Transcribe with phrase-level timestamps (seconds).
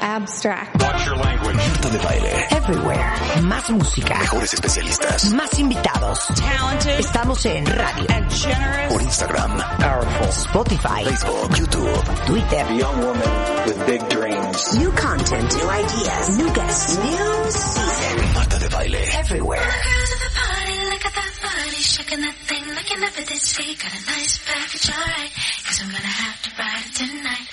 [0.00, 0.78] abstract.
[0.80, 2.46] Marta de Baile.
[2.50, 3.42] Everywhere.
[3.42, 4.18] Más música.
[4.18, 5.32] Mejores especialistas.
[5.32, 6.18] Más invitados.
[6.36, 7.00] Talented.
[7.00, 8.92] Estamos en radio, And generous.
[8.92, 10.28] Por Instagram, Powerful.
[10.28, 12.26] Spotify, Facebook, YouTube.
[12.26, 12.72] Twitter.
[12.72, 13.30] Young woman
[13.66, 14.78] with big dreams.
[14.78, 18.34] New content, new ideas, new guests, new season.
[18.34, 19.04] Marta de Baile.
[19.18, 19.60] Everywhere.
[19.60, 23.40] Girls at the party, look at that body, shaking that thing like you never did
[23.42, 23.74] see.
[23.74, 25.32] Got a nice package, alright,
[25.66, 27.46] cause I'm gonna have to ride it tonight.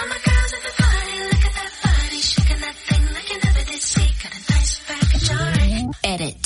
[0.00, 1.53] All my girls at the party, look at
[6.02, 6.38] Edit.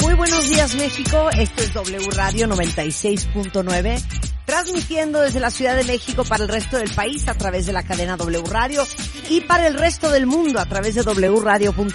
[0.00, 4.02] Muy buenos días México, esto es W Radio 96.9,
[4.44, 7.82] transmitiendo desde la Ciudad de México para el resto del país a través de la
[7.82, 8.86] cadena W Radio
[9.28, 11.90] y para el resto del mundo a través de wradio.com.mx.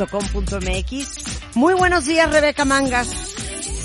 [1.55, 3.09] Muy buenos días Rebeca Mangas.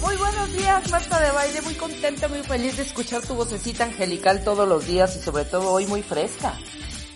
[0.01, 1.63] Muy buenos días, Marta de Baile.
[1.63, 5.71] Muy contenta, muy feliz de escuchar tu vocecita angelical todos los días y sobre todo
[5.71, 6.55] hoy muy fresca.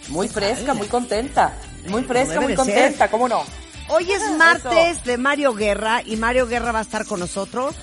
[0.08, 1.56] Muy fresca, muy contenta.
[1.89, 3.42] Muy fresca, muy contenta, ¿cómo no?
[3.89, 7.74] Hoy es martes de Mario Guerra y Mario Guerra va a estar con nosotros.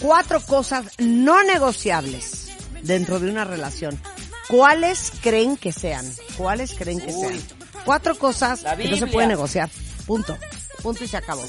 [0.00, 2.48] Cuatro cosas no negociables
[2.82, 4.00] dentro de una relación.
[4.48, 6.04] ¿Cuáles creen que sean?
[6.36, 7.28] ¿Cuáles creen que Uy.
[7.28, 7.40] sean?
[7.84, 9.70] Cuatro cosas que no se pueden negociar.
[10.06, 10.36] Punto.
[10.82, 11.44] Punto y se acabó.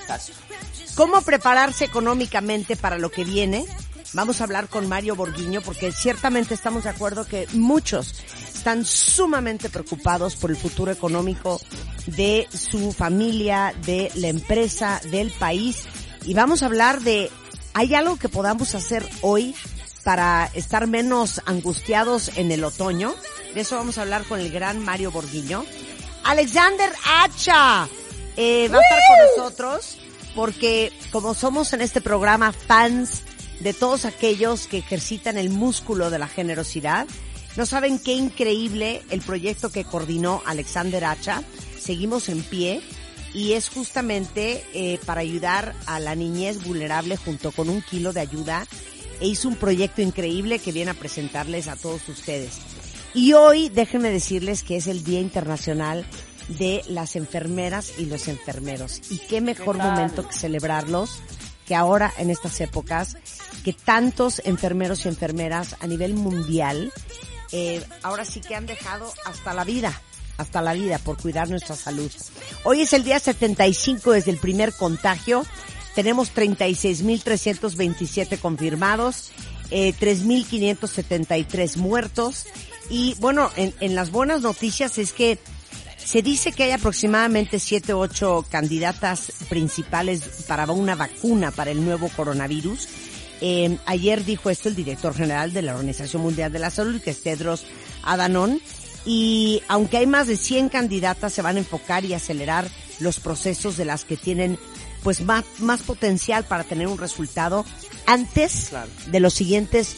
[0.95, 3.65] ¿Cómo prepararse económicamente para lo que viene?
[4.13, 8.13] Vamos a hablar con Mario Borguiño porque ciertamente estamos de acuerdo que muchos
[8.63, 11.59] están sumamente preocupados por el futuro económico
[12.05, 15.83] de su familia, de la empresa, del país.
[16.23, 17.29] Y vamos a hablar de,
[17.73, 19.53] ¿hay algo que podamos hacer hoy
[20.05, 23.13] para estar menos angustiados en el otoño?
[23.53, 25.65] De eso vamos a hablar con el gran Mario Borguiño.
[26.23, 27.89] Alexander Hacha
[28.37, 29.97] eh, va a estar con nosotros
[30.35, 33.23] porque como somos en este programa fans
[33.59, 37.07] de todos aquellos que ejercitan el músculo de la generosidad,
[37.55, 41.43] no saben qué increíble el proyecto que coordinó Alexander Hacha.
[41.79, 42.81] Seguimos en pie
[43.33, 48.21] y es justamente eh, para ayudar a la niñez vulnerable junto con un kilo de
[48.21, 48.65] ayuda
[49.19, 52.59] e hizo un proyecto increíble que viene a presentarles a todos ustedes.
[53.13, 56.05] Y hoy déjenme decirles que es el Día Internacional
[56.47, 59.01] de las enfermeras y los enfermeros.
[59.11, 61.21] Y qué mejor momento que celebrarlos
[61.67, 63.15] que ahora en estas épocas
[63.63, 66.91] que tantos enfermeros y enfermeras a nivel mundial
[67.53, 70.01] eh, ahora sí que han dejado hasta la vida,
[70.37, 72.11] hasta la vida por cuidar nuestra salud.
[72.63, 75.45] Hoy es el día 75 desde el primer contagio.
[75.93, 79.31] Tenemos 36.327 confirmados,
[79.69, 82.47] eh, 3.573 muertos.
[82.89, 85.37] Y bueno, en, en las buenas noticias es que
[86.03, 91.85] se dice que hay aproximadamente 7 o 8 candidatas principales para una vacuna para el
[91.85, 92.87] nuevo coronavirus.
[93.45, 97.09] Eh, ayer dijo esto el director general de la Organización Mundial de la Salud, que
[97.11, 97.65] es Tedros
[98.03, 98.57] Adhanom.
[99.05, 102.65] Y aunque hay más de 100 candidatas, se van a enfocar y acelerar
[102.99, 104.57] los procesos de las que tienen
[105.03, 107.65] pues más, más potencial para tener un resultado
[108.05, 108.89] antes Claro.
[109.07, 109.97] de los siguientes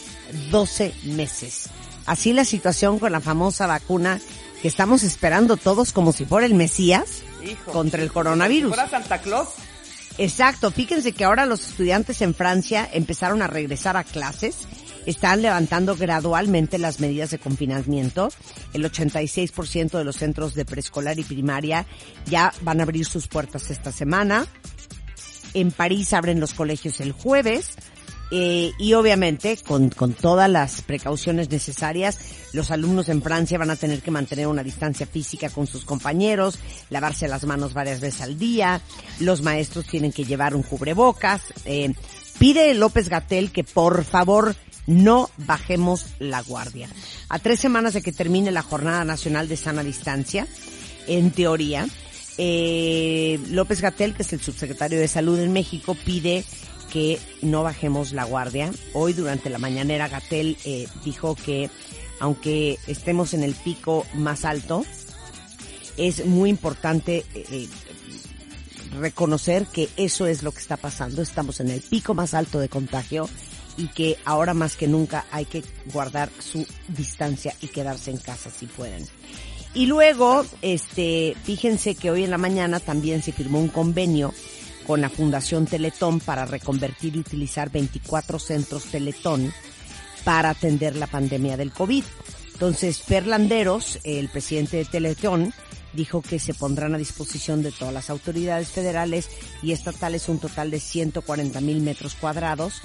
[0.50, 1.70] 12 meses.
[2.08, 4.20] Así la situación con la famosa vacuna
[4.64, 7.72] que estamos esperando todos como si fuera el Mesías Hijo.
[7.72, 8.74] contra el Si coronavirus.
[8.74, 9.50] fuera Santa Claus.
[10.18, 14.68] Exacto, fíjense que ahora los estudiantes en Francia empezaron a regresar a clases,
[15.06, 18.30] están levantando gradualmente las medidas de confinamiento.
[18.74, 21.86] El 86% de los centros de preescolar y primaria
[22.26, 24.48] ya van a abrir sus puertas esta semana.
[25.54, 27.76] En París abren los colegios el jueves.
[28.32, 32.20] Eh, y obviamente, con, con todas las precauciones necesarias,
[32.54, 36.58] los alumnos en Francia van a tener que mantener una distancia física con sus compañeros,
[36.90, 38.82] lavarse las manos varias veces al día,
[39.20, 41.42] los maestros tienen que llevar un cubrebocas.
[41.66, 41.94] Eh,
[42.40, 44.56] pide López Gatel que por favor
[44.88, 46.88] No bajemos la guardia.
[47.30, 50.48] A tres semanas de que termine la Jornada Nacional de Sana Distancia,
[51.08, 51.88] en teoría,
[52.38, 56.44] eh, López Gatel, que es el subsecretario de Salud en México, pide
[56.96, 58.72] que no bajemos la guardia.
[58.94, 61.70] Hoy durante la mañanera Gatel eh, dijo que
[62.22, 64.86] aunque estemos en el pico más alto,
[65.98, 67.68] es muy importante eh,
[68.98, 71.22] reconocer que eso es lo que está pasando.
[71.22, 73.28] Estamos en el pico más alto de contagio
[73.76, 78.50] y que ahora más que nunca hay que guardar su distancia y quedarse en casa
[78.50, 79.06] si pueden.
[79.74, 84.34] Y luego, este, fíjense que hoy en la mañana también se firmó un convenio
[84.86, 89.54] con la Fundación Teletón para reconvertir y utilizar 24 centros Teletón
[90.24, 92.04] para atender la pandemia del COVID.
[92.54, 95.54] Entonces, Perlanderos, el presidente de Teletón,
[95.94, 99.30] dijo que se pondrán a disposición de todas las autoridades federales
[99.62, 102.82] y estatales un total de 140 mil metros cuadrados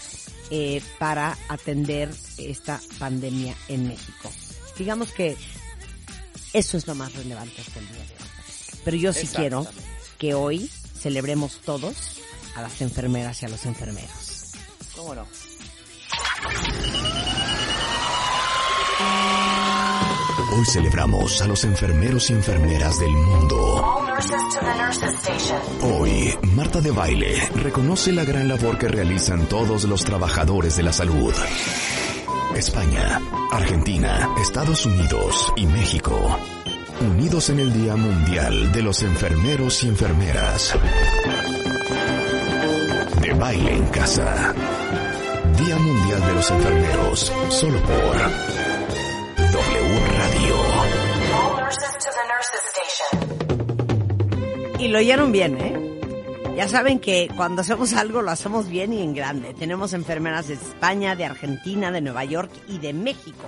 [0.50, 4.30] eh, para atender esta pandemia en México.
[4.78, 5.36] Digamos que
[6.52, 8.30] eso es lo más relevante hasta el día de hoy.
[8.84, 9.66] Pero yo sí quiero
[10.18, 10.70] que hoy
[11.00, 12.20] celebremos todos
[12.54, 14.52] a las enfermeras y a los enfermeros.
[14.94, 15.26] ¿Cómo no?
[20.52, 23.98] Hoy celebramos a los enfermeros y enfermeras del mundo.
[25.82, 30.92] Hoy, Marta de Baile reconoce la gran labor que realizan todos los trabajadores de la
[30.92, 31.32] salud.
[32.54, 33.20] España,
[33.52, 36.38] Argentina, Estados Unidos y México.
[37.00, 40.74] Unidos en el Día Mundial de los Enfermeros y Enfermeras.
[43.20, 44.54] De baile en casa.
[45.56, 47.32] Día Mundial de los Enfermeros.
[47.48, 48.16] Solo por
[49.50, 50.56] W Radio.
[54.78, 55.89] Y lo oyeron bien, ¿eh?
[56.60, 59.54] Ya saben que cuando hacemos algo lo hacemos bien y en grande.
[59.54, 63.46] Tenemos enfermeras de España, de Argentina, de Nueva York y de México.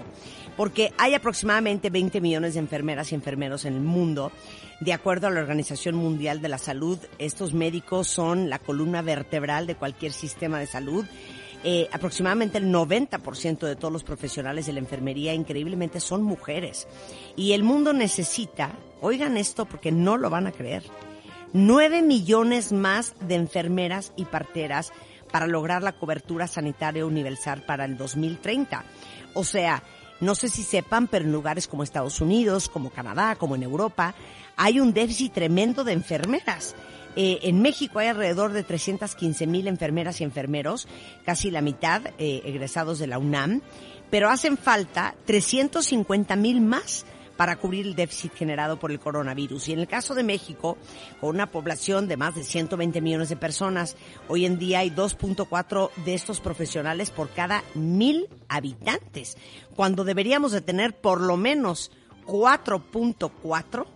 [0.57, 4.33] Porque hay aproximadamente 20 millones de enfermeras y enfermeros en el mundo.
[4.81, 9.67] De acuerdo a la Organización Mundial de la Salud, estos médicos son la columna vertebral
[9.67, 11.05] de cualquier sistema de salud.
[11.65, 16.89] Eh, aproximadamente el 90% de todos los profesionales de la enfermería increíblemente son mujeres.
[17.37, 18.71] Y el mundo necesita,
[19.03, 20.83] oigan esto porque no lo van a creer,
[21.53, 24.93] 9 millones más de enfermeras y parteras
[25.31, 28.85] para lograr la cobertura sanitaria universal para el 2030.
[29.35, 29.83] O sea,
[30.21, 34.15] no sé si sepan, pero en lugares como Estados Unidos, como Canadá, como en Europa,
[34.57, 36.75] hay un déficit tremendo de enfermeras.
[37.17, 40.89] Eh, en México hay alrededor de 315 mil enfermeras y enfermeros,
[41.27, 43.61] casi la mitad eh, egresados de la UNAM,
[44.11, 47.05] pero hacen falta 350 mil más
[47.43, 49.67] para cubrir el déficit generado por el coronavirus.
[49.67, 50.79] Y en el caso de México,
[51.21, 53.97] con una población de más de 120 millones de personas,
[54.29, 59.37] hoy en día hay 2.4 de estos profesionales por cada mil habitantes,
[59.75, 61.91] cuando deberíamos de tener por lo menos
[62.29, 63.87] 4.4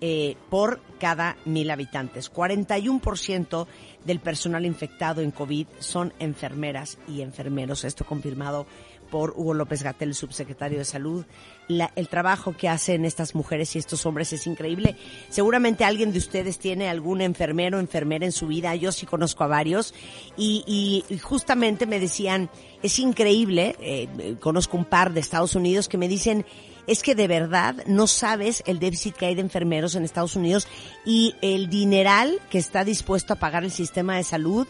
[0.00, 2.32] eh, por cada mil habitantes.
[2.32, 3.66] 41%
[4.06, 7.84] del personal infectado en COVID son enfermeras y enfermeros.
[7.84, 8.66] Esto confirmado
[9.10, 11.24] por Hugo López Gatel, subsecretario de Salud.
[11.68, 14.96] El trabajo que hacen estas mujeres y estos hombres es increíble.
[15.28, 18.74] Seguramente alguien de ustedes tiene algún enfermero o enfermera en su vida.
[18.74, 19.92] Yo sí conozco a varios.
[20.36, 22.48] Y, y- y justamente me decían,
[22.82, 26.46] es increíble, eh, eh, conozco un par de Estados Unidos que me dicen,
[26.86, 30.66] es que de verdad no sabes el déficit que hay de enfermeros en Estados Unidos
[31.04, 34.66] y el dineral que está dispuesto a pagar el sistema de salud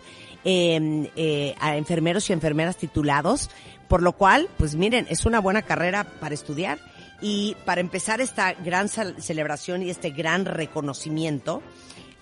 [0.50, 3.50] eh, eh, a enfermeros y enfermeras titulados,
[3.86, 6.78] por lo cual, pues miren, es una buena carrera para estudiar.
[7.20, 11.60] Y para empezar esta gran celebración y este gran reconocimiento,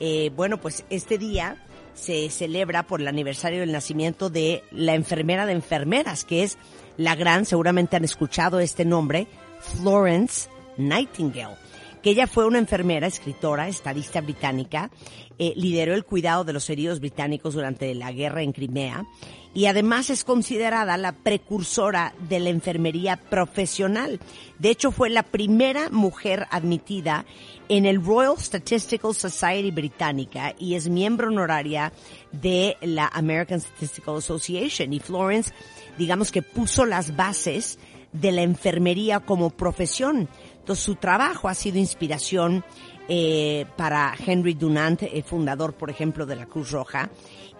[0.00, 1.56] eh, bueno, pues este día
[1.94, 6.58] se celebra por el aniversario del nacimiento de la enfermera de enfermeras, que es
[6.96, 9.28] la gran, seguramente han escuchado este nombre,
[9.60, 11.65] Florence Nightingale
[12.06, 14.92] que ella fue una enfermera, escritora, estadista británica,
[15.40, 19.04] eh, lideró el cuidado de los heridos británicos durante la guerra en Crimea
[19.52, 24.20] y además es considerada la precursora de la enfermería profesional.
[24.60, 27.26] De hecho, fue la primera mujer admitida
[27.68, 31.92] en el Royal Statistical Society británica y es miembro honoraria
[32.30, 34.92] de la American Statistical Association.
[34.92, 35.52] Y Florence,
[35.98, 37.80] digamos que puso las bases
[38.12, 40.28] de la enfermería como profesión.
[40.66, 42.64] Entonces su trabajo ha sido inspiración
[43.08, 47.08] eh, para Henry Dunant, eh, fundador, por ejemplo, de la Cruz Roja,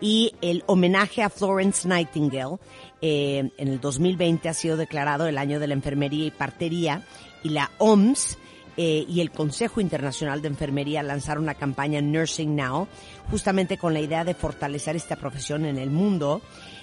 [0.00, 2.56] y el homenaje a Florence Nightingale
[3.00, 7.06] eh, en el 2020 ha sido declarado el año de la enfermería y partería,
[7.44, 8.38] y la OMS
[8.76, 12.88] eh, y el Consejo Internacional de Enfermería lanzaron una campaña Nursing Now,
[13.30, 16.42] justamente con la idea de fortalecer esta profesión en el mundo.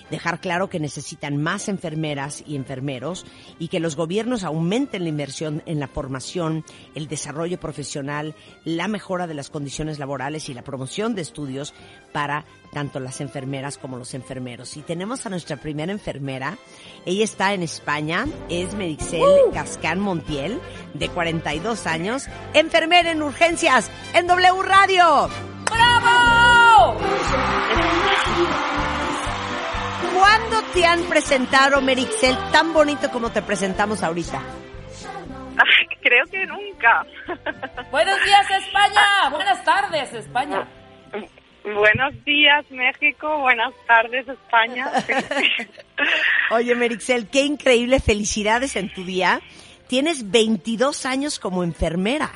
[0.09, 3.25] Dejar claro que necesitan más enfermeras y enfermeros
[3.59, 6.63] y que los gobiernos aumenten la inversión en la formación,
[6.95, 11.73] el desarrollo profesional, la mejora de las condiciones laborales y la promoción de estudios
[12.11, 14.75] para tanto las enfermeras como los enfermeros.
[14.77, 16.57] Y tenemos a nuestra primera enfermera.
[17.05, 20.59] Ella está en España, es Merixel Cascán Montiel,
[20.93, 25.29] de 42 años, enfermera en urgencias en W Radio.
[25.65, 26.97] ¡Bravo!
[30.73, 34.41] ¿Cuándo te han presentado, Merixel, tan bonito como te presentamos ahorita?
[36.01, 37.05] Creo que nunca.
[37.91, 39.29] Buenos días, España.
[39.29, 40.67] Buenas tardes, España.
[41.63, 43.39] Buenos días, México.
[43.41, 44.91] Buenas tardes, España.
[46.51, 47.99] Oye, Merixel, qué increíble.
[47.99, 49.41] Felicidades en tu día.
[49.87, 52.31] Tienes 22 años como enfermera.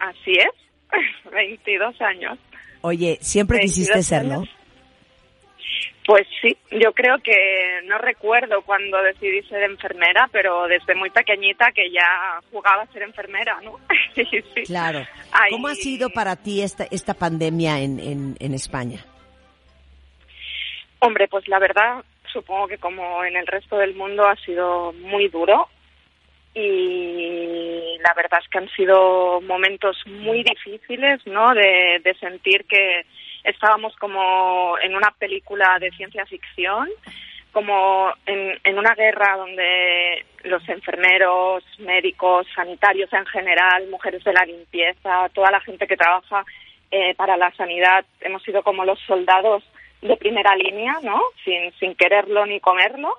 [0.00, 0.52] Así es.
[1.32, 2.38] 22 años.
[2.82, 4.34] Oye, ¿siempre 22 quisiste serlo?
[4.34, 4.48] años.
[6.06, 11.72] Pues sí, yo creo que no recuerdo cuando decidí ser enfermera, pero desde muy pequeñita
[11.72, 13.80] que ya jugaba a ser enfermera, ¿no?
[14.14, 14.62] sí, sí.
[14.66, 15.00] Claro.
[15.32, 19.04] Ahí- ¿Cómo ha sido para ti esta, esta pandemia en, en, en España?
[21.00, 25.28] Hombre, pues la verdad, supongo que como en el resto del mundo ha sido muy
[25.28, 25.68] duro
[26.54, 31.52] y la verdad es que han sido momentos muy difíciles, ¿no?
[31.52, 33.04] De, de sentir que
[33.46, 36.88] estábamos como en una película de ciencia ficción,
[37.52, 45.30] como en, una guerra donde los enfermeros, médicos, sanitarios en general, mujeres de la limpieza,
[45.32, 46.44] toda la gente que trabaja
[46.90, 49.64] eh, para la sanidad, hemos sido como los soldados
[50.02, 51.20] de primera línea, ¿no?
[51.44, 53.14] Sin, sin quererlo ni comerlo.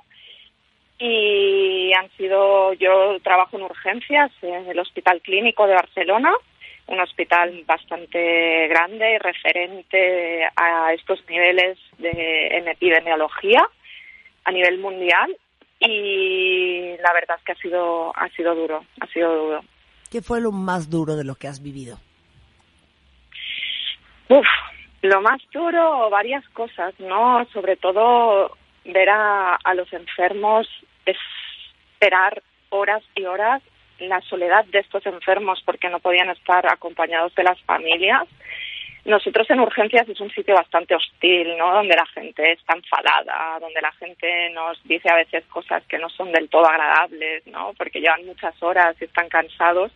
[0.99, 6.31] Y han sido, yo trabajo en urgencias en el Hospital Clínico de Barcelona,
[6.87, 13.61] un hospital bastante grande y referente a estos niveles de en epidemiología
[14.45, 15.35] a nivel mundial
[15.79, 19.61] y la verdad es que ha sido ha sido duro, ha sido duro.
[20.09, 21.99] ¿Qué fue lo más duro de lo que has vivido?
[24.29, 24.47] Uf,
[25.01, 27.45] lo más duro, varias cosas, ¿no?
[27.51, 30.67] Sobre todo ver a, a los enfermos
[31.05, 33.61] esperar horas y horas
[33.99, 38.27] la soledad de estos enfermos porque no podían estar acompañados de las familias.
[39.05, 41.73] Nosotros en urgencias es un sitio bastante hostil, ¿no?
[41.73, 46.09] Donde la gente está enfadada, donde la gente nos dice a veces cosas que no
[46.09, 47.73] son del todo agradables, ¿no?
[47.77, 49.93] Porque llevan muchas horas y están cansados.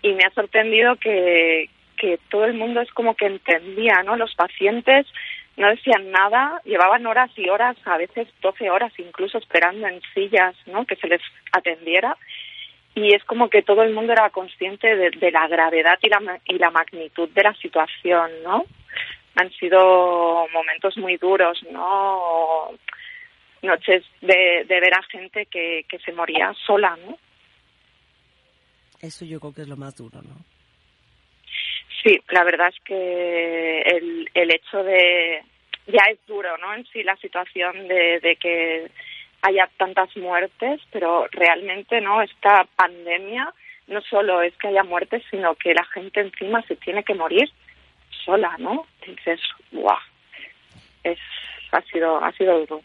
[0.00, 4.14] Y me ha sorprendido que, que todo el mundo es como que entendía, ¿no?
[4.16, 5.06] Los pacientes
[5.56, 10.54] no decían nada, llevaban horas y horas, a veces 12 horas incluso esperando en sillas,
[10.66, 10.84] ¿no?
[10.84, 12.16] Que se les atendiera
[12.96, 16.40] y es como que todo el mundo era consciente de, de la gravedad y la,
[16.46, 18.64] y la magnitud de la situación, ¿no?
[19.34, 22.70] Han sido momentos muy duros, ¿no?
[23.60, 27.18] Noches de, de ver a gente que, que se moría sola, ¿no?
[29.02, 30.36] Eso yo creo que es lo más duro, ¿no?
[32.02, 35.42] Sí, la verdad es que el, el hecho de
[35.86, 36.72] ya es duro, ¿no?
[36.72, 38.90] En sí la situación de, de que
[39.42, 43.52] haya tantas muertes, pero realmente no esta pandemia
[43.86, 47.48] no solo es que haya muertes, sino que la gente encima se tiene que morir
[48.24, 48.86] sola, ¿no?
[49.06, 49.40] Dices,
[49.70, 49.96] guau,
[51.04, 51.18] es
[51.72, 52.82] ha sido ha sido duro.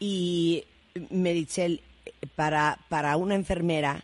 [0.00, 0.64] Y
[1.10, 1.80] Meritzel,
[2.34, 4.02] para, para una enfermera,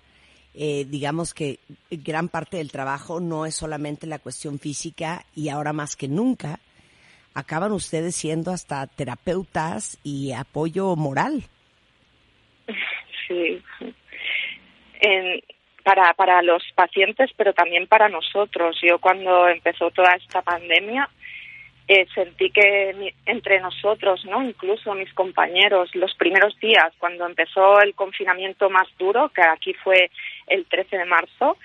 [0.55, 1.59] eh, digamos que
[1.91, 6.61] gran parte del trabajo no es solamente la cuestión física y ahora más que nunca
[7.35, 11.45] acaban ustedes siendo hasta terapeutas y apoyo moral.
[13.31, 13.63] Sí.
[15.85, 18.79] Para, para los pacientes, pero también para nosotros.
[18.83, 21.09] Yo cuando empezó toda esta pandemia
[21.89, 27.81] eh, sentí que mi- entre nosotros, no, incluso mis compañeros, los primeros días cuando empezó
[27.81, 30.11] el confinamiento más duro, que aquí fue
[30.47, 31.57] el 13 de marzo,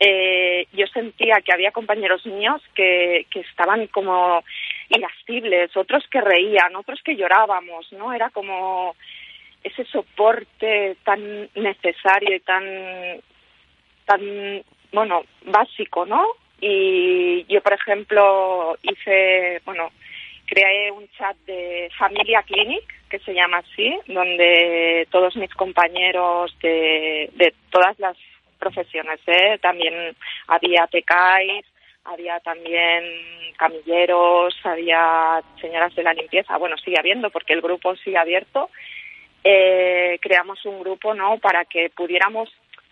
[0.00, 4.44] eh, yo sentía que había compañeros míos que, que estaban como
[4.88, 8.12] irascibles, otros que reían, otros que llorábamos, ¿no?
[8.14, 8.94] Era como
[9.62, 12.64] ese soporte tan necesario y tan
[14.04, 16.24] tan bueno básico no
[16.60, 19.90] y yo por ejemplo hice bueno
[20.46, 27.30] creé un chat de familia clinic que se llama así donde todos mis compañeros de,
[27.34, 28.16] de todas las
[28.58, 29.58] profesiones ¿eh?
[29.60, 31.64] también había tecais
[32.04, 33.04] había también
[33.56, 36.56] camilleros había señoras de la limpieza.
[36.56, 38.70] Bueno sigue habiendo porque el grupo sigue abierto
[39.48, 42.48] eh, creamos un grupo no para que pudiéramos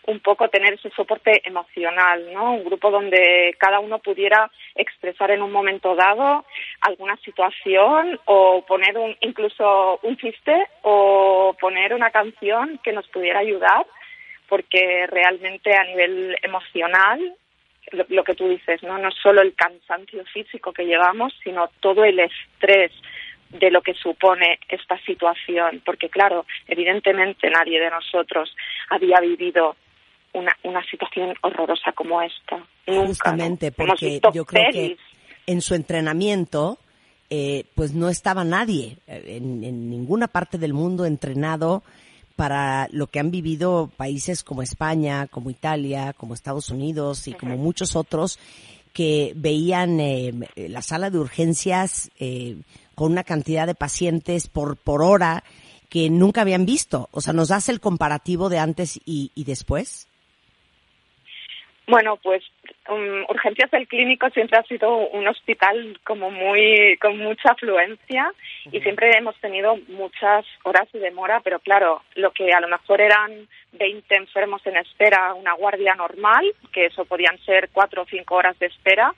[0.06, 2.52] un poco tener ese soporte emocional, ¿no?
[2.52, 6.44] Un grupo donde cada uno pudiera expresar en un momento dado
[6.80, 13.40] alguna situación o poner un, incluso un chiste o poner una canción que nos pudiera
[13.40, 13.84] ayudar,
[14.48, 17.34] porque realmente a nivel emocional
[17.90, 18.96] lo, lo que tú dices, ¿no?
[18.98, 22.92] No solo el cansancio físico que llevamos, sino todo el estrés
[23.50, 28.54] de lo que supone esta situación, porque claro, evidentemente nadie de nosotros
[28.90, 29.76] había vivido
[30.32, 32.64] una, una situación horrorosa como esta.
[32.86, 34.98] Justamente, porque yo creo pelis.
[34.98, 36.78] que en su entrenamiento,
[37.30, 41.82] eh, pues no estaba nadie eh, en, en ninguna parte del mundo entrenado
[42.36, 47.56] para lo que han vivido países como España, como Italia, como Estados Unidos y como
[47.56, 48.38] muchos otros
[48.92, 52.56] que veían eh, la sala de urgencias eh,
[52.94, 55.44] con una cantidad de pacientes por, por hora
[55.90, 57.08] que nunca habían visto.
[57.12, 60.08] O sea, ¿nos das el comparativo de antes y, y después?
[61.86, 62.42] Bueno, pues
[62.88, 68.32] um, Urgencias del Clínico siempre ha sido un hospital como muy con mucha afluencia
[68.72, 73.02] y siempre hemos tenido muchas horas de demora, pero claro, lo que a lo mejor
[73.02, 78.36] eran 20 enfermos en espera, una guardia normal, que eso podían ser cuatro o cinco
[78.36, 79.14] horas de espera,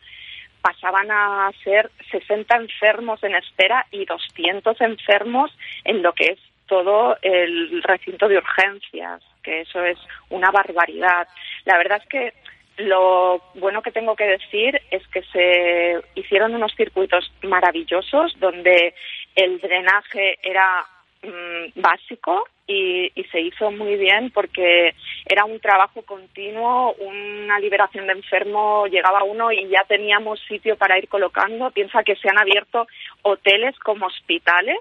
[0.66, 7.16] pasaban a ser 60 enfermos en espera y 200 enfermos en lo que es todo
[7.22, 9.96] el recinto de urgencias, que eso es
[10.28, 11.28] una barbaridad.
[11.66, 12.32] La verdad es que
[12.78, 18.92] lo bueno que tengo que decir es que se hicieron unos circuitos maravillosos donde
[19.36, 20.84] el drenaje era
[21.22, 24.94] mm, básico y, y se hizo muy bien porque
[25.26, 30.98] era un trabajo continuo, una liberación de enfermo, llegaba uno y ya teníamos sitio para
[30.98, 31.70] ir colocando.
[31.70, 32.86] Piensa que se han abierto
[33.22, 34.80] hoteles como hospitales,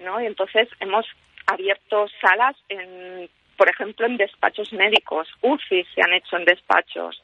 [0.00, 0.20] ¿no?
[0.20, 1.06] Y entonces hemos
[1.46, 7.20] abierto salas en por ejemplo, en despachos médicos, UCI se han hecho en despachos.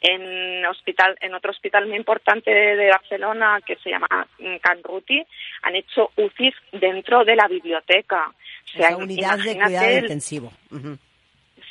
[0.00, 4.06] En hospital, en otro hospital muy importante de Barcelona que se llama
[4.38, 5.22] mm, Can Ruti,
[5.62, 8.28] han hecho UCIs dentro de la biblioteca.
[8.28, 10.52] O sea, Esa unidad de cuidado el- intensivo.
[10.70, 10.98] Ujú.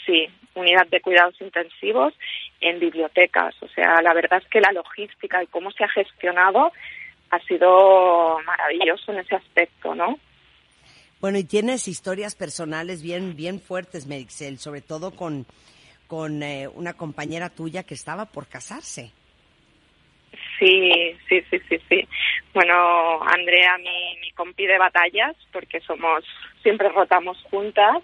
[0.06, 2.14] Sí, unidad de cuidados intensivos
[2.62, 3.56] en bibliotecas.
[3.62, 6.72] O sea, la verdad es que la logística y cómo se ha gestionado
[7.32, 10.20] ha sido maravilloso en ese aspecto, ¿no?
[11.22, 15.46] Bueno, y tienes historias personales bien, bien fuertes, Merixel, sobre todo con,
[16.08, 19.12] con eh, una compañera tuya que estaba por casarse.
[20.60, 22.08] Sí, sí, sí, sí, sí.
[22.54, 26.24] Bueno, Andrea, mi, compi de batallas, porque somos,
[26.64, 28.02] siempre rotamos juntas.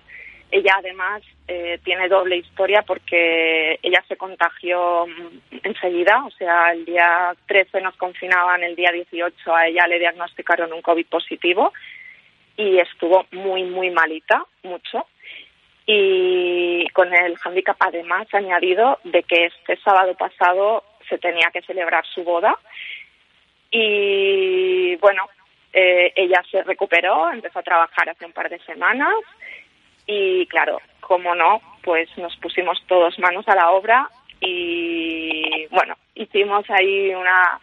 [0.49, 6.83] Ella además eh, tiene doble historia porque ella se contagió mm, enseguida, o sea, el
[6.83, 11.71] día 13 nos confinaban, el día 18 a ella le diagnosticaron un COVID positivo
[12.57, 15.05] y estuvo muy, muy malita, mucho.
[15.85, 22.05] Y con el handicap además añadido de que este sábado pasado se tenía que celebrar
[22.05, 22.57] su boda.
[23.71, 25.23] Y bueno,
[25.73, 29.15] eh, ella se recuperó, empezó a trabajar hace un par de semanas
[30.05, 34.09] y claro, como no, pues nos pusimos todos manos a la obra
[34.41, 37.59] y bueno, hicimos ahí una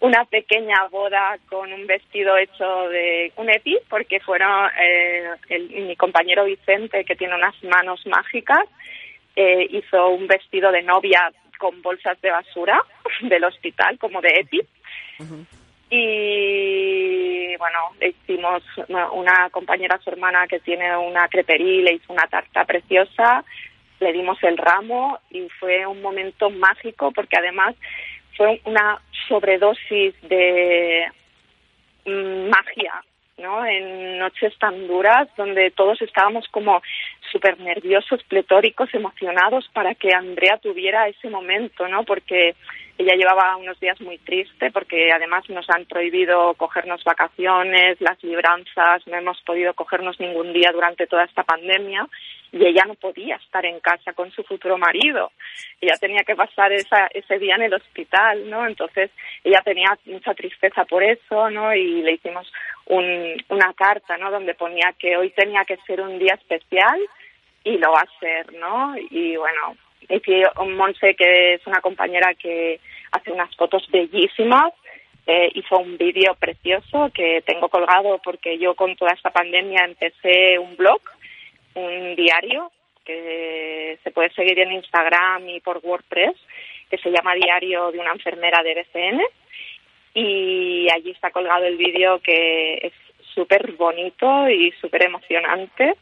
[0.00, 5.96] una pequeña boda con un vestido hecho de un epi, porque fueron eh, el- mi
[5.96, 8.60] compañero Vicente, que tiene unas manos mágicas,
[9.34, 12.80] eh, hizo un vestido de novia con bolsas de basura
[13.22, 14.60] del hospital, como de epi.
[15.90, 22.12] Y bueno, le hicimos una- una compañera, su hermana, que tiene una crepería, le hizo
[22.12, 23.44] una tarta preciosa,
[24.00, 27.74] le dimos el ramo y fue un momento mágico porque además
[28.38, 31.04] fue una sobredosis de
[32.06, 32.92] mm, magia,
[33.36, 33.66] ¿no?
[33.66, 36.80] En noches tan duras donde todos estábamos como
[37.32, 42.04] súper nerviosos, pletóricos, emocionados para que Andrea tuviera ese momento, ¿no?
[42.04, 42.54] Porque
[42.98, 49.06] ella llevaba unos días muy triste porque además nos han prohibido cogernos vacaciones, las libranzas,
[49.06, 52.08] no hemos podido cogernos ningún día durante toda esta pandemia
[52.50, 55.30] y ella no podía estar en casa con su futuro marido.
[55.80, 58.66] Ella tenía que pasar esa, ese día en el hospital, ¿no?
[58.66, 59.10] Entonces
[59.44, 61.72] ella tenía mucha tristeza por eso, ¿no?
[61.74, 62.50] Y le hicimos
[62.86, 64.30] un, una carta, ¿no?
[64.32, 66.98] Donde ponía que hoy tenía que ser un día especial
[67.62, 68.96] y lo va a ser, ¿no?
[69.10, 69.76] Y bueno,
[70.08, 72.80] y que Monse, que es una compañera que
[73.12, 74.72] hace unas fotos bellísimas,
[75.26, 80.58] eh, hizo un vídeo precioso que tengo colgado porque yo con toda esta pandemia empecé
[80.58, 81.00] un blog,
[81.74, 82.72] un diario
[83.04, 86.34] que se puede seguir en Instagram y por WordPress,
[86.90, 89.20] que se llama Diario de una enfermera de BCN.
[90.14, 92.92] Y allí está colgado el vídeo que es
[93.34, 95.94] súper bonito y súper emocionante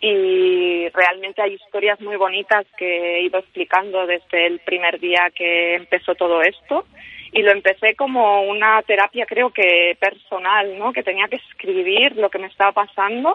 [0.00, 5.74] y realmente hay historias muy bonitas que he ido explicando desde el primer día que
[5.74, 6.84] empezó todo esto
[7.32, 10.92] y lo empecé como una terapia creo que personal, ¿no?
[10.92, 13.34] Que tenía que escribir lo que me estaba pasando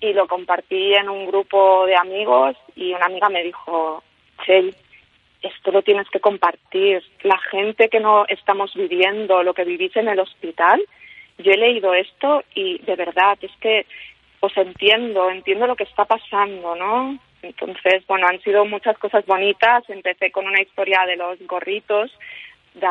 [0.00, 4.02] y lo compartí en un grupo de amigos y una amiga me dijo,
[4.44, 4.74] Chel,
[5.42, 7.02] esto lo tienes que compartir.
[7.22, 10.82] La gente que no estamos viviendo lo que vivís en el hospital,
[11.38, 13.86] yo he leído esto y de verdad es que
[14.44, 17.18] os entiendo, entiendo lo que está pasando, ¿no?
[17.42, 19.84] Entonces, bueno, han sido muchas cosas bonitas.
[19.88, 22.10] Empecé con una historia de los gorritos,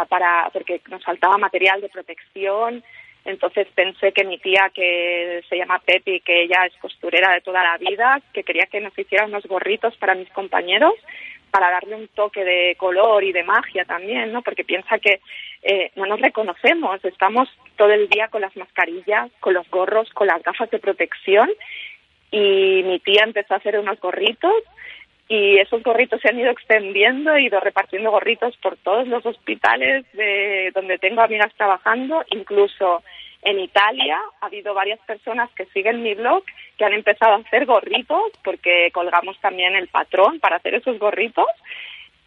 [0.07, 2.83] para porque nos faltaba material de protección.
[3.25, 7.63] Entonces pensé que mi tía, que se llama Pepi, que ella es costurera de toda
[7.63, 10.93] la vida, que quería que nos hiciera unos gorritos para mis compañeros,
[11.49, 14.41] para darle un toque de color y de magia también, ¿no?
[14.41, 15.21] Porque piensa que
[15.61, 20.27] eh, no nos reconocemos, estamos todo el día con las mascarillas, con los gorros, con
[20.27, 21.49] las gafas de protección.
[22.31, 24.53] Y mi tía empezó a hacer unos gorritos
[25.27, 30.05] y esos gorritos se han ido extendiendo, he ido repartiendo gorritos por todos los hospitales
[30.13, 33.03] de donde tengo amigas trabajando, incluso
[33.43, 36.43] en Italia ha habido varias personas que siguen mi blog
[36.77, 41.47] que han empezado a hacer gorritos porque colgamos también el patrón para hacer esos gorritos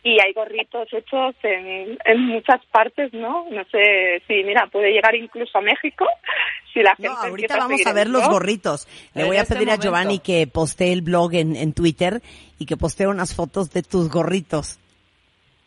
[0.06, 3.44] y hay gorritos hechos en, en muchas partes, ¿no?
[3.50, 6.06] No sé si, mira, puede llegar incluso a México
[6.72, 8.86] si la gente No, ahorita vamos a ver los gorritos.
[9.16, 9.76] Le voy a este pedir a.
[9.76, 12.20] Giovanni que postee el blog en, en Twitter
[12.56, 14.78] y que postee unas fotos de tus gorritos.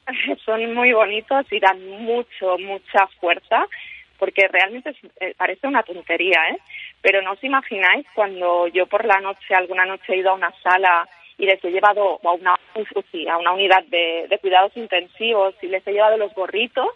[0.45, 3.67] son muy bonitos y dan mucho, mucha fuerza,
[4.17, 6.59] porque realmente eh, parece una tontería, ¿eh?
[7.01, 10.53] Pero no os imagináis cuando yo por la noche, alguna noche he ido a una
[10.63, 15.67] sala y les he llevado a una a una unidad de, de cuidados intensivos y
[15.67, 16.89] les he llevado los gorritos,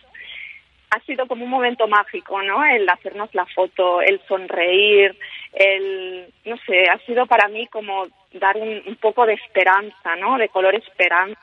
[0.92, 2.64] ha sido como un momento mágico, ¿no?
[2.64, 5.18] El hacernos la foto, el sonreír,
[5.54, 10.38] el, no sé, ha sido para mí como dar un, un poco de esperanza, ¿no?
[10.38, 11.40] De color esperanza,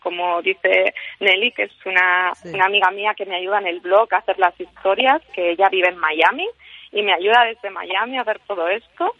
[0.00, 2.48] como dice Nelly, que es una, Sí.
[2.54, 5.68] una amiga mía que me ayuda en el blog a hacer las historias, que ella
[5.68, 6.48] vive en Miami
[6.92, 9.12] y me ayuda desde Miami a ver todo esto.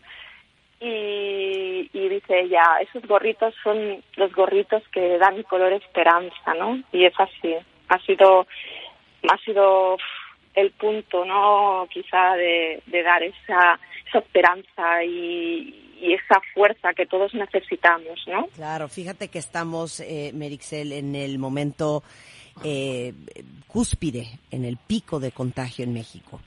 [0.87, 6.83] Y, y dice ella, esos gorritos son los gorritos que dan color esperanza, ¿no?
[6.93, 7.55] Y es así,
[7.89, 8.47] ha sido
[9.31, 9.97] ha sido
[10.55, 11.87] el punto, ¿no?
[11.91, 18.47] Quizá de, dar esa, esa esperanza y, y esa fuerza que todos necesitamos, ¿no?
[18.55, 22.03] Claro, fíjate que estamos, eh, Merixel, en el momento
[22.63, 23.13] eh,
[23.67, 26.41] cúspide, en el pico de contagio en México.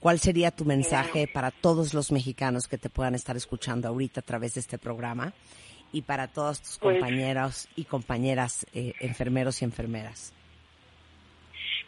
[0.00, 4.24] ¿Cuál sería tu mensaje para todos los mexicanos que te puedan estar escuchando ahorita a
[4.24, 5.34] través de este programa
[5.92, 10.34] y para todos tus Pues- compañeros y compañeras eh, enfermeros y enfermeras?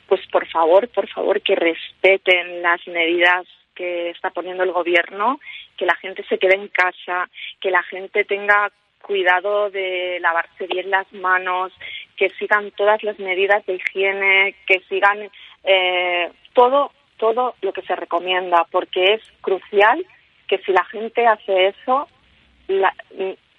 [0.08, 5.40] Pues por favor, por favor, que respeten las medidas que está poniendo el gobierno,
[5.78, 8.70] que la gente se quede en casa, que la gente tenga
[9.00, 11.72] cuidado de lavarse bien las manos,
[12.18, 15.30] que sigan todas las medidas de higiene, que sigan
[15.64, 20.04] eh, todo todo lo que se recomienda, porque es crucial
[20.48, 22.08] que si la gente hace eso,
[22.66, 22.92] la,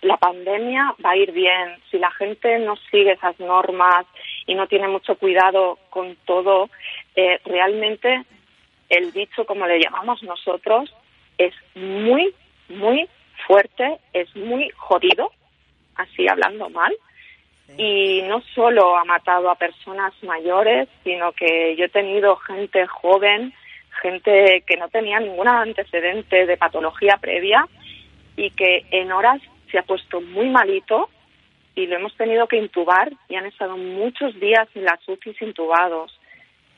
[0.02, 1.78] la pandemia va a ir bien.
[1.90, 4.06] Si la gente no sigue esas normas
[4.48, 6.70] y no tiene mucho cuidado con todo,
[7.16, 8.26] eh, realmente
[8.90, 10.94] el bicho, como le llamamos nosotros,
[11.38, 12.36] es muy,
[12.68, 13.08] muy
[13.48, 15.32] fuerte, es muy jodido,
[15.96, 16.94] así hablando mal.
[17.78, 23.54] Y no solo ha matado a personas mayores, sino que yo he tenido gente joven,
[24.02, 27.68] gente que no tenía ningún antecedente de patología previa
[28.36, 31.10] y que en horas se ha puesto muy malito
[31.76, 36.20] y lo hemos tenido que intubar y han estado muchos días en las UCIs intubados.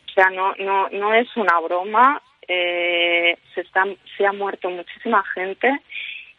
[0.08, 5.24] O sea, no, no, no es una broma, eh, se, están, se ha muerto muchísima
[5.34, 5.82] gente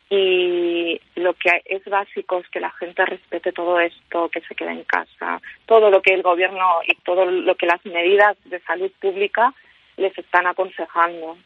[0.09, 4.71] y lo que es básico es que la gente respete todo esto, que se quede
[4.71, 8.91] en casa, todo lo que el gobierno y todo lo que las medidas de salud
[9.01, 9.53] pública
[9.97, 11.37] les están aconsejando.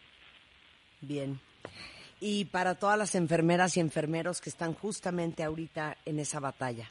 [1.00, 1.40] Bien.
[2.20, 6.90] Y para todas las enfermeras y enfermeros que están justamente ahorita en esa batalla.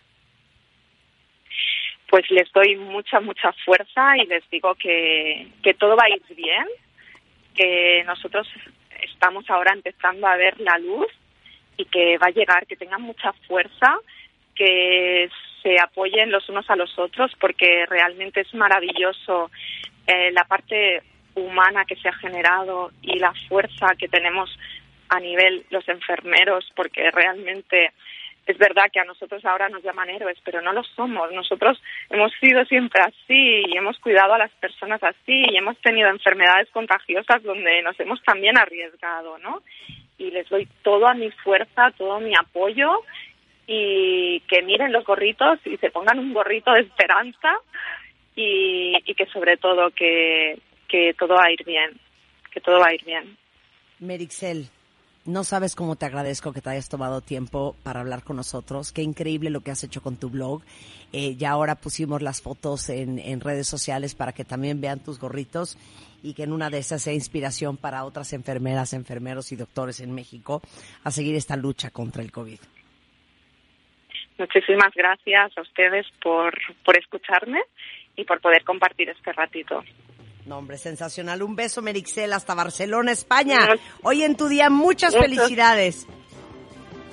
[2.10, 6.36] Pues les doy mucha, mucha fuerza y les digo que, que todo va a ir
[6.36, 6.66] bien,
[7.54, 8.48] que nosotros
[9.04, 11.12] estamos ahora empezando a ver la luz
[11.80, 13.98] y que va a llegar, que tengan mucha fuerza,
[14.54, 15.30] que
[15.64, 19.50] se apoyen los unos a los otros, porque realmente es maravilloso
[20.06, 21.02] eh, la parte
[21.36, 24.50] humana que se ha generado y la fuerza que tenemos
[25.08, 27.94] a nivel los enfermeros, porque realmente
[28.46, 31.32] es verdad que a nosotros ahora nos llaman héroes, pero no lo somos.
[31.32, 36.10] Nosotros hemos sido siempre así y hemos cuidado a las personas así y hemos tenido
[36.10, 39.62] enfermedades contagiosas donde nos hemos también arriesgado, ¿no?
[40.20, 42.90] Y les doy toda mi fuerza, todo mi apoyo
[43.66, 47.54] y que miren los gorritos y se pongan un gorrito de esperanza
[48.36, 52.00] y, y que sobre todo que, que todo va a ir bien,
[52.52, 53.38] que todo va a ir bien.
[54.00, 54.68] Merixel,
[55.26, 58.92] no sabes cómo te agradezco que te hayas tomado tiempo para hablar con nosotros.
[58.92, 60.64] Qué increíble lo que has hecho con tu blog.
[61.14, 65.20] Eh, ya ahora pusimos las fotos en, en redes sociales para que también vean tus
[65.20, 65.78] gorritos
[66.24, 70.14] y que en una de esas sea inspiración para otras enfermeras, enfermeros y doctores en
[70.14, 70.62] México
[71.04, 72.60] a seguir esta lucha contra el COVID.
[74.38, 76.54] Muchísimas gracias a ustedes por,
[76.86, 77.60] por escucharme
[78.16, 79.84] y por poder compartir este ratito.
[80.46, 81.44] No, hombre, sensacional.
[81.44, 83.60] Un beso, Merixel, hasta Barcelona, España.
[84.02, 86.08] Hoy en tu día, muchas felicidades.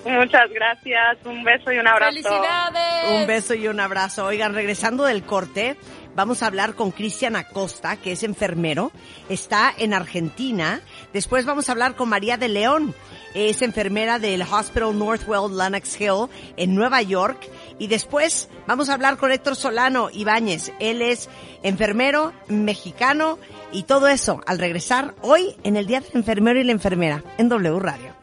[0.07, 2.13] Muchas gracias, un beso y un abrazo.
[2.13, 3.21] ¡Felicidades!
[3.21, 4.27] Un beso y un abrazo.
[4.27, 5.77] Oigan, regresando del corte,
[6.17, 8.91] vamos a hablar con Cristian Acosta, que es enfermero,
[9.29, 10.81] está en Argentina.
[11.13, 12.95] Después vamos a hablar con María de León,
[13.35, 17.49] es enfermera del Hospital Northwell Lenox Hill en Nueva York.
[17.79, 20.73] Y después vamos a hablar con Héctor Solano Ibáñez.
[20.81, 21.29] Él es
[21.63, 23.39] enfermero mexicano
[23.71, 27.51] y todo eso al regresar hoy en el Día del Enfermero y la Enfermera en
[27.51, 28.15] W Radio.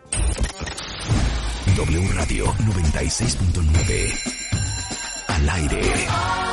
[1.76, 4.44] W Radio 96.9.
[5.28, 6.53] Al aire.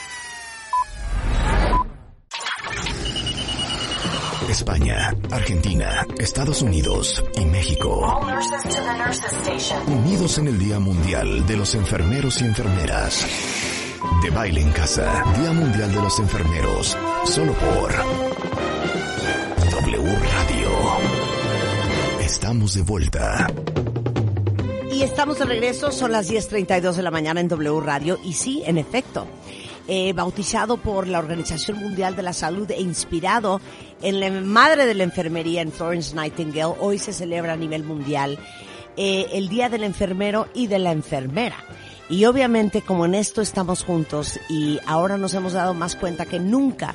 [4.51, 8.19] España, Argentina, Estados Unidos y México.
[9.87, 13.25] Unidos en el Día Mundial de los Enfermeros y Enfermeras.
[14.21, 17.93] De baile en casa, Día Mundial de los Enfermeros, solo por
[19.71, 20.69] W Radio.
[22.19, 23.47] Estamos de vuelta.
[24.91, 28.19] Y estamos de regreso, son las 10.32 de la mañana en W Radio.
[28.21, 29.27] Y sí, en efecto,
[29.87, 33.61] eh, bautizado por la Organización Mundial de la Salud e inspirado
[34.01, 38.39] en la madre de la enfermería en Florence Nightingale, hoy se celebra a nivel mundial
[38.97, 41.57] eh, el Día del Enfermero y de la Enfermera.
[42.09, 46.39] Y obviamente como en esto estamos juntos y ahora nos hemos dado más cuenta que
[46.39, 46.93] nunca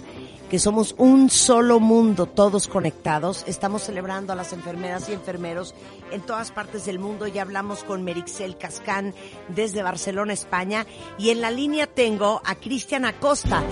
[0.51, 3.45] que somos un solo mundo, todos conectados.
[3.47, 5.75] Estamos celebrando a las enfermeras y enfermeros
[6.13, 7.27] en todas partes del mundo.
[7.27, 9.15] Ya hablamos con Merixel Cascán
[9.49, 10.87] desde Barcelona, España.
[11.19, 13.63] Y en la línea tengo a Cristian Acosta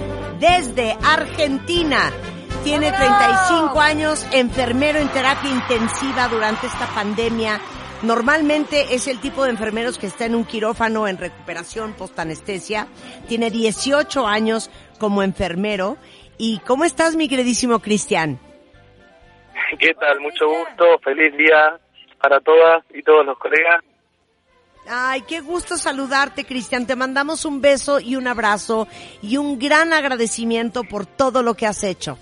[0.40, 2.10] desde Argentina.
[2.64, 7.60] Tiene 35 años, enfermero en terapia intensiva durante esta pandemia.
[8.02, 12.88] Normalmente es el tipo de enfermeros que está en un quirófano en recuperación post-anestesia.
[13.28, 15.96] Tiene 18 años como enfermero.
[16.38, 18.38] ¿Y cómo estás, mi queridísimo Cristian?
[19.78, 20.20] ¿Qué tal?
[20.20, 20.98] Mucho gusto.
[21.02, 21.78] Feliz día
[22.20, 23.82] para todas y todos los colegas.
[24.88, 26.86] Ay, qué gusto saludarte, Cristian.
[26.86, 28.86] Te mandamos un beso y un abrazo
[29.22, 32.18] y un gran agradecimiento por todo lo que has hecho.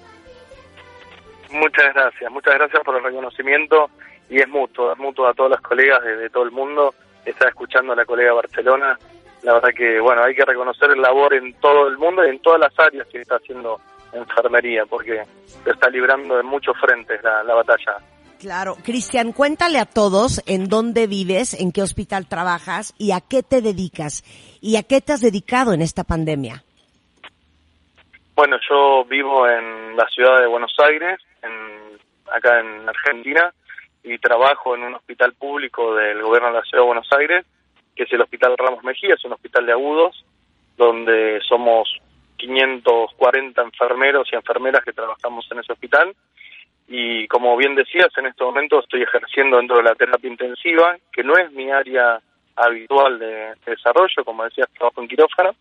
[1.50, 2.30] Muchas gracias.
[2.30, 3.90] Muchas gracias por el reconocimiento
[4.30, 6.94] y es mutuo, es mutuo a todos los colegas de, de todo el mundo.
[7.24, 8.98] Está escuchando a la colega Barcelona.
[9.42, 12.40] La verdad que, bueno, hay que reconocer el labor en todo el mundo y en
[12.40, 13.80] todas las áreas que está haciendo
[14.12, 17.96] enfermería, porque se está librando de muchos frentes la, la batalla.
[18.42, 18.74] Claro.
[18.82, 23.62] Cristian, cuéntale a todos en dónde vives, en qué hospital trabajas y a qué te
[23.62, 24.24] dedicas
[24.60, 26.64] y a qué te has dedicado en esta pandemia.
[28.34, 31.98] Bueno, yo vivo en la ciudad de Buenos Aires, en,
[32.34, 33.52] acá en Argentina,
[34.02, 37.46] y trabajo en un hospital público del gobierno de la ciudad de Buenos Aires,
[37.94, 40.24] que es el Hospital Ramos Mejía, es un hospital de agudos,
[40.76, 41.88] donde somos
[42.42, 46.14] 540 enfermeros y enfermeras que trabajamos en ese hospital.
[46.88, 51.22] Y como bien decías, en este momento estoy ejerciendo dentro de la terapia intensiva, que
[51.22, 52.20] no es mi área
[52.56, 55.54] habitual de, de desarrollo, como decías, trabajo en quirófano,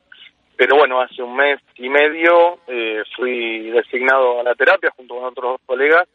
[0.58, 5.24] pero bueno, hace un mes y medio eh, fui designado a la terapia junto con
[5.26, 6.08] otros dos colegas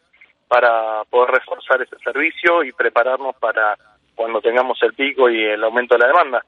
[0.49, 3.77] para poder reforzar ese servicio y prepararnos para
[4.15, 6.45] cuando tengamos el pico y el aumento de la demanda.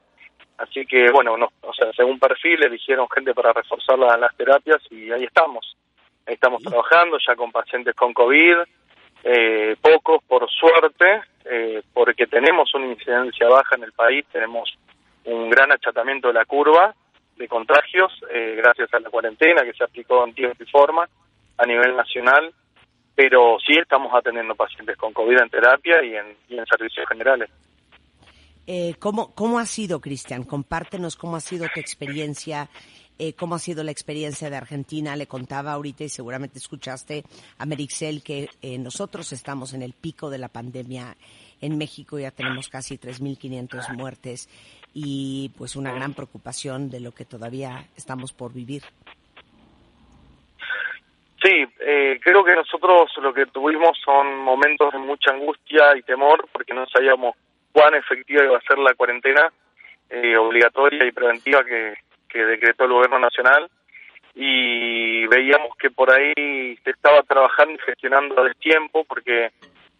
[0.59, 4.81] Así que, bueno, no, o sea, según perfil eligieron gente para reforzar la- las terapias
[4.91, 5.75] y ahí estamos.
[6.27, 8.57] Ahí estamos trabajando ya con pacientes con COVID,
[9.23, 14.69] eh, pocos por suerte, eh, porque tenemos una incidencia baja en el país, tenemos
[15.25, 16.93] un gran achatamiento de la curva
[17.37, 21.07] de contagios eh, gracias a la cuarentena que se aplicó en tiempo y forma
[21.57, 22.53] a nivel nacional,
[23.15, 27.49] pero sí estamos atendiendo pacientes con COVID en terapia y en, y en servicios generales.
[28.71, 30.43] Eh, ¿cómo, ¿Cómo ha sido, Cristian?
[30.43, 32.69] Compártenos cómo ha sido tu experiencia
[33.17, 35.15] eh, cómo ha sido la experiencia de Argentina.
[35.15, 37.23] Le contaba ahorita y seguramente escuchaste
[37.57, 41.17] a Merixel que eh, nosotros estamos en el pico de la pandemia
[41.61, 44.47] en México, ya tenemos casi 3.500 muertes
[44.93, 48.83] y pues una gran preocupación de lo que todavía estamos por vivir.
[51.43, 56.47] Sí, eh, creo que nosotros lo que tuvimos son momentos de mucha angustia y temor
[56.53, 57.35] porque no sabíamos
[57.71, 59.51] cuán efectiva iba a ser la cuarentena
[60.09, 61.95] eh, obligatoria y preventiva que,
[62.31, 63.69] decretó el gobierno nacional.
[64.35, 69.51] Y veíamos que por ahí se estaba trabajando y gestionando a tiempo porque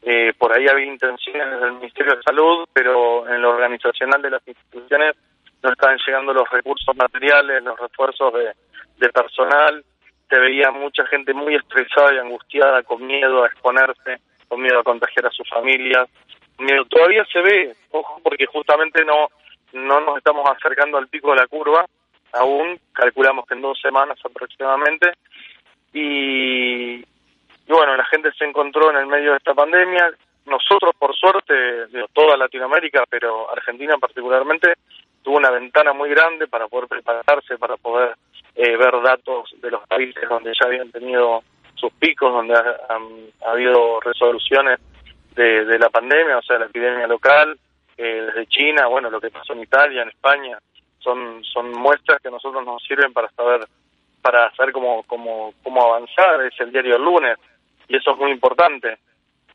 [0.03, 4.47] eh, por ahí había intenciones del Ministerio de Salud, pero en lo organizacional de las
[4.47, 5.15] instituciones
[5.61, 9.83] no estaban llegando los recursos materiales, los refuerzos de, personal,
[10.29, 14.83] se veía mucha gente muy estresada y angustiada, con miedo a exponerse, con miedo a
[14.83, 16.07] contagiar a sus familias,
[16.89, 19.29] todavía se ve, ojo, porque justamente no
[19.73, 21.85] no nos estamos acercando al pico de la curva,
[22.33, 25.11] aún calculamos que en dos semanas aproximadamente,
[25.93, 27.03] y,
[27.67, 30.11] bueno, la gente se encontró en el medio de esta pandemia,
[30.45, 34.73] nosotros por suerte, digo, toda Latinoamérica, pero Argentina particularmente,
[35.21, 38.15] tuvo una ventana muy grande para poder prepararse, para poder
[38.55, 41.43] eh, ver datos de los países donde ya habían tenido
[41.75, 43.03] sus picos, donde ha, han,
[43.45, 44.79] ha habido resoluciones
[45.39, 47.57] de, de, la pandemia, o sea, la epidemia local,
[47.97, 50.57] eh, desde China, bueno, lo que pasó en Italia, en España,
[50.99, 53.61] son son muestras que a nosotros nos sirven para saber
[54.21, 57.37] para saber cómo, cómo, cómo avanzar, es el diario lunes,
[57.87, 58.97] y eso es muy importante.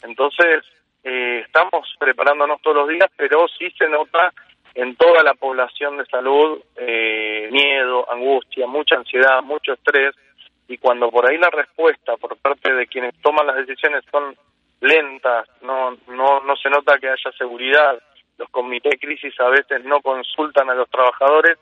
[0.03, 0.64] Entonces,
[1.03, 4.33] eh, estamos preparándonos todos los días, pero sí se nota
[4.75, 10.14] en toda la población de salud eh, miedo, angustia, mucha ansiedad, mucho estrés,
[10.66, 14.35] y cuando por ahí la respuesta por parte de quienes toman las decisiones son
[14.85, 18.01] lentas, no, no, no se nota que haya seguridad,
[18.38, 21.59] los comités de crisis a veces no consultan a los trabajadores,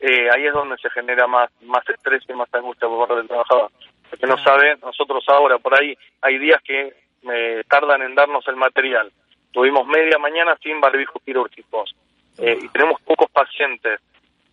[0.00, 3.28] eh, ahí es donde se genera más, más estrés y más angustia por parte del
[3.28, 3.70] trabajador.
[4.08, 6.94] Porque no saben, nosotros ahora por ahí hay días que
[7.30, 9.10] eh, tardan en darnos el material.
[9.52, 11.94] Tuvimos media mañana sin barbijos quirúrgicos
[12.38, 14.00] eh, y tenemos pocos pacientes.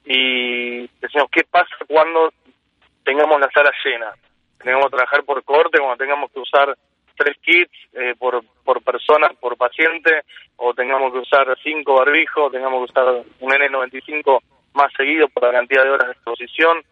[0.06, 2.32] Y decimos, ¿qué pasa cuando
[3.04, 4.14] tengamos la sala llena?
[4.58, 6.76] Tenemos que trabajar por corte, cuando tengamos que usar
[7.16, 10.22] tres kits eh, por, por persona, por paciente,
[10.58, 14.42] o tengamos que usar cinco barbijos, tengamos que usar un N95
[14.74, 16.84] más seguido por la cantidad de horas de exposición.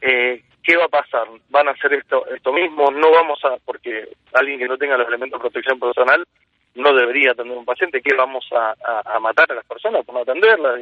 [0.00, 1.26] Eh, ¿Qué va a pasar?
[1.48, 2.90] ¿Van a hacer esto, esto mismo?
[2.90, 6.24] No vamos a, porque alguien que no tenga los elementos de protección personal
[6.74, 10.14] no debería atender un paciente, ¿qué vamos a, a, a matar a las personas por
[10.14, 10.80] no atenderlas?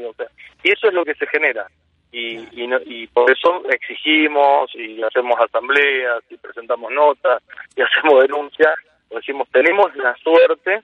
[0.62, 1.66] Y eso es lo que se genera.
[2.12, 7.42] Y, y, no, y por eso exigimos y hacemos asambleas y presentamos notas
[7.76, 8.74] y hacemos denuncias.
[9.10, 10.82] Decimos, tenemos la suerte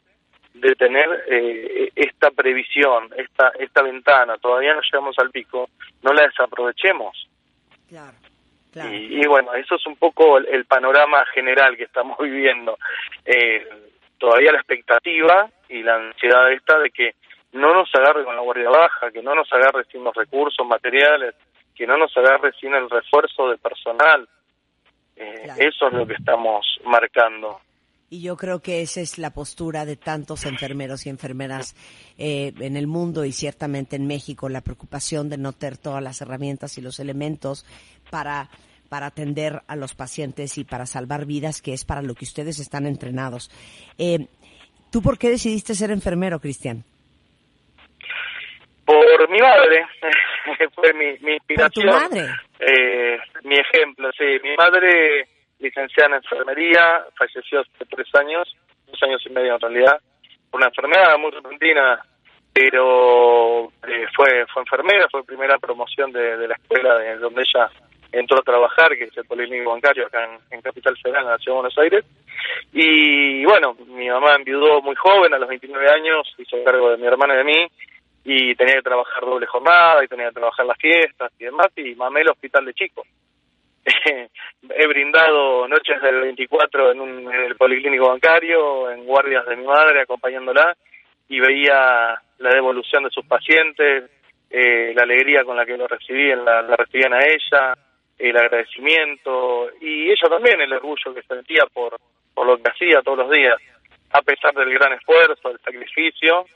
[0.54, 5.68] de tener eh, esta previsión, esta esta ventana, todavía no llegamos al pico,
[6.02, 7.28] no la desaprovechemos.
[7.88, 8.16] Claro,
[8.72, 8.92] claro.
[8.92, 12.78] Y, y, bueno, eso es un poco el, el panorama general que estamos viviendo.
[13.24, 13.66] Eh,
[14.18, 17.14] todavía la expectativa y la ansiedad esta de que
[17.56, 21.34] no nos agarre con la guardia baja, que no nos agarre sin los recursos materiales,
[21.74, 24.28] que no nos agarre sin el refuerzo de personal.
[25.16, 25.60] Eh, claro.
[25.60, 27.60] Eso es lo que estamos marcando.
[28.08, 31.74] Y yo creo que esa es la postura de tantos enfermeros y enfermeras
[32.18, 36.20] eh, en el mundo y ciertamente en México, la preocupación de no tener todas las
[36.20, 37.66] herramientas y los elementos
[38.10, 38.48] para
[38.88, 42.58] para atender a los pacientes y para salvar vidas, que es para lo que ustedes
[42.58, 43.50] están entrenados.
[43.98, 44.28] Eh,
[44.90, 46.84] ¿Tú por qué decidiste ser enfermero, Cristian?
[48.86, 49.84] Por mi madre,
[50.74, 51.86] fue mi, mi inspiración.
[51.86, 52.30] ¿Por tu madre?
[52.60, 54.38] Eh, mi ejemplo, sí.
[54.42, 60.00] Mi madre, licenciada en enfermería, falleció hace tres años, dos años y medio en realidad,
[60.50, 62.00] por una enfermedad muy repentina,
[62.52, 67.68] pero eh, fue fue enfermera, fue primera promoción de, de la escuela de donde ella
[68.12, 71.38] entró a trabajar, que es el Policlínico Bancario acá en, en Capital Federal, en la
[71.38, 72.04] Ciudad de Buenos Aires.
[72.72, 77.06] Y bueno, mi mamá enviudó muy joven, a los 29 años, hizo cargo de mi
[77.06, 77.66] hermana y de mí,
[78.28, 81.94] y tenía que trabajar doble jornada, y tenía que trabajar las fiestas y demás, y
[81.94, 83.06] mamé el hospital de chicos.
[84.04, 90.00] He brindado noches del 24 en, un, el Policlínico Bancario, en guardias de mi madre,
[90.00, 90.76] acompañándola,
[91.28, 94.10] y veía la devolución de sus pacientes,
[94.50, 97.74] eh, la alegría con la que lo recibían, la, la recibían a ella,
[98.18, 101.96] el agradecimiento y ella también el orgullo que sentía por,
[102.34, 103.56] por lo que hacía todos los días,
[104.10, 106.46] a pesar del gran esfuerzo, del sacrificio,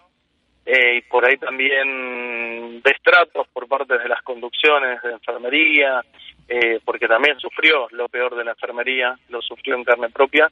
[0.67, 6.03] eh, y por ahí también destratos por parte de las conducciones de enfermería,
[6.49, 10.51] eh, porque también sufrió lo peor de la enfermería, lo sufrió en carne propia,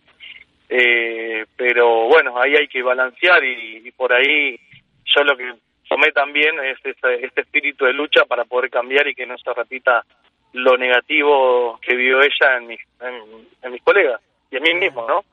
[0.68, 4.58] eh, pero bueno, ahí hay que balancear y, y por ahí
[5.04, 5.54] yo lo que
[5.88, 9.52] tomé también es este, este espíritu de lucha para poder cambiar y que no se
[9.52, 10.04] repita
[10.52, 15.06] lo negativo que vio ella en mis, en, en mis colegas y en mí mismo,
[15.06, 15.24] ¿no?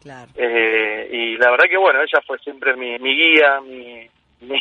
[0.00, 0.30] Claro.
[0.34, 4.08] Eh, y la verdad que bueno, ella fue siempre mi, mi guía, mi,
[4.46, 4.60] mi,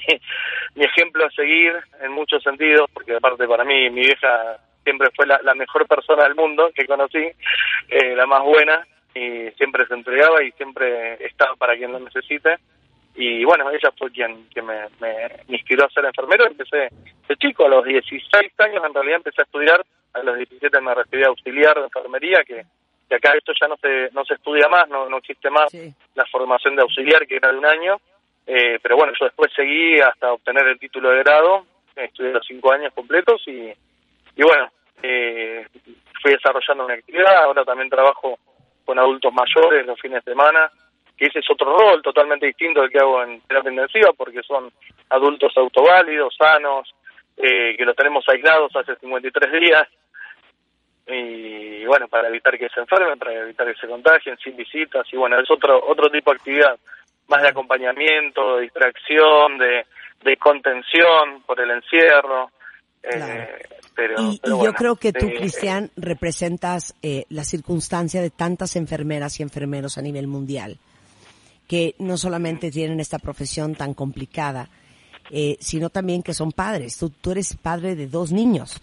[0.76, 5.26] mi ejemplo a seguir en muchos sentidos, porque aparte para mí mi vieja siempre fue
[5.28, 7.26] la, la mejor persona del mundo que conocí,
[7.90, 12.58] eh, la más buena, y siempre se entregaba y siempre estaba para quien lo necesite.
[13.16, 15.14] Y bueno, ella fue quien, quien me, me,
[15.48, 16.46] me inspiró a ser enfermero.
[16.46, 16.90] Empecé
[17.28, 20.94] de chico, a los 16 años en realidad empecé a estudiar, a los 17 me
[20.96, 22.64] recibí a auxiliar de enfermería, que,
[23.10, 25.94] que acá esto ya no se, no se estudia más, no, no existe más Sí.
[26.16, 28.00] la formación de auxiliar, que era de un año.
[28.52, 32.72] Eh, pero bueno, yo después seguí hasta obtener el título de grado, estudié los cinco
[32.72, 33.72] años completos y,
[34.36, 34.72] y bueno,
[35.04, 35.68] eh,
[36.20, 38.40] fui desarrollando mi actividad, ahora también trabajo
[38.86, 40.72] con adultos mayores los fines de semana,
[41.16, 44.72] que ese es otro rol totalmente distinto del que hago en terapia intensiva, porque son
[45.12, 46.92] adultos autoválidos, sanos,
[47.38, 49.88] eh, que los tenemos aislados hace 53 días,
[51.06, 55.18] y bueno, para evitar que se enfermen, para evitar que se contagien, sin visitas, y
[55.18, 56.80] bueno, es otro otro tipo de actividad,
[57.30, 59.86] más de acompañamiento, de distracción, de,
[60.24, 62.52] de contención por el encierro,
[63.04, 63.44] eh, Claro.
[63.96, 68.30] pero, Y, pero y yo creo que tú, eh, Cristian, representas eh, la circunstancia de
[68.30, 70.78] tantas enfermeras y enfermeros a nivel mundial,
[71.68, 74.70] que no solamente tienen esta profesión tan complicada,
[75.32, 76.98] eh, sino también que son padres.
[76.98, 78.82] Tú, tú eres padre de dos niños.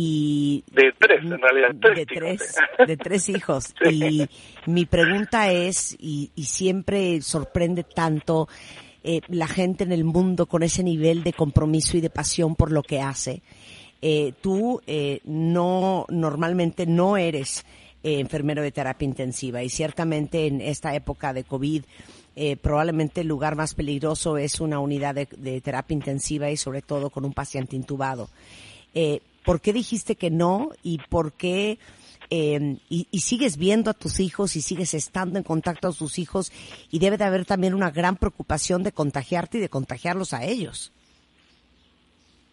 [0.00, 2.38] Y De tres, en realidad, tres de chicos.
[2.76, 3.74] tres, de tres hijos.
[3.90, 4.28] Y
[4.66, 8.48] mi pregunta es, y, y siempre sorprende tanto
[9.02, 12.70] eh, la gente en el mundo con ese nivel de compromiso y de pasión por
[12.70, 13.42] lo que hace.
[14.00, 17.66] Eh, tú eh, no, normalmente no eres
[18.04, 21.82] enfermero de terapia intensiva y ciertamente en esta época de COVID
[22.36, 26.80] eh, probablemente el lugar más peligroso es una unidad de, de terapia intensiva y sobre
[26.82, 28.30] todo con un paciente intubado.
[28.94, 31.78] Eh, ¿Por qué dijiste que no y por qué
[32.28, 36.18] eh, y, y sigues viendo a tus hijos y sigues estando en contacto a tus
[36.18, 36.52] hijos
[36.92, 40.92] y debe de haber también una gran preocupación de contagiarte y de contagiarlos a ellos?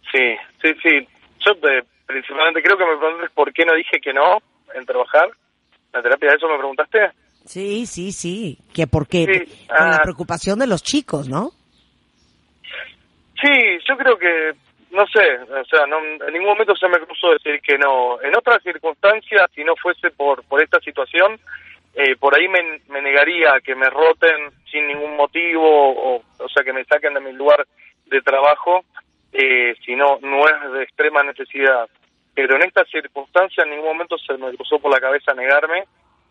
[0.10, 1.08] Sí, sí, sí.
[1.46, 4.38] Yo eh, principalmente creo que me preguntaste por qué no dije que no
[4.74, 5.32] en trabajar.
[5.92, 7.12] ¿La terapia de eso me preguntaste?
[7.44, 8.58] Sí, sí, sí.
[8.74, 10.02] Que porque Sí, con la ah.
[10.02, 11.52] preocupación de los chicos, ¿no?
[13.42, 13.52] Sí,
[13.86, 14.54] yo creo que,
[14.96, 18.20] no sé, o sea, no, en ningún momento se me cruzó decir que no.
[18.22, 21.40] En otras circunstancias, si no fuese por, por esta situación,
[21.94, 26.64] eh, por ahí me, me negaría que me roten sin ningún motivo, o, o sea,
[26.64, 27.66] que me saquen de mi lugar
[28.06, 28.86] de trabajo,
[29.34, 31.90] eh, si no, no es de extrema necesidad.
[32.34, 35.84] Pero en esta circunstancia en ningún momento se me cruzó por la cabeza negarme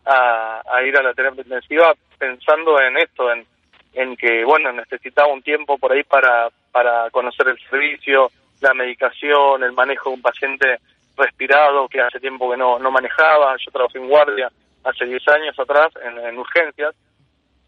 [0.05, 3.45] a, a ir a la terapia intensiva pensando en esto, en,
[3.93, 8.29] en que, bueno, necesitaba un tiempo por ahí para, para conocer el servicio,
[8.61, 10.79] la medicación, el manejo de un paciente
[11.17, 13.55] respirado que hace tiempo que no, no manejaba.
[13.57, 14.51] Yo trabajé en guardia
[14.83, 16.95] hace 10 años atrás en, en urgencias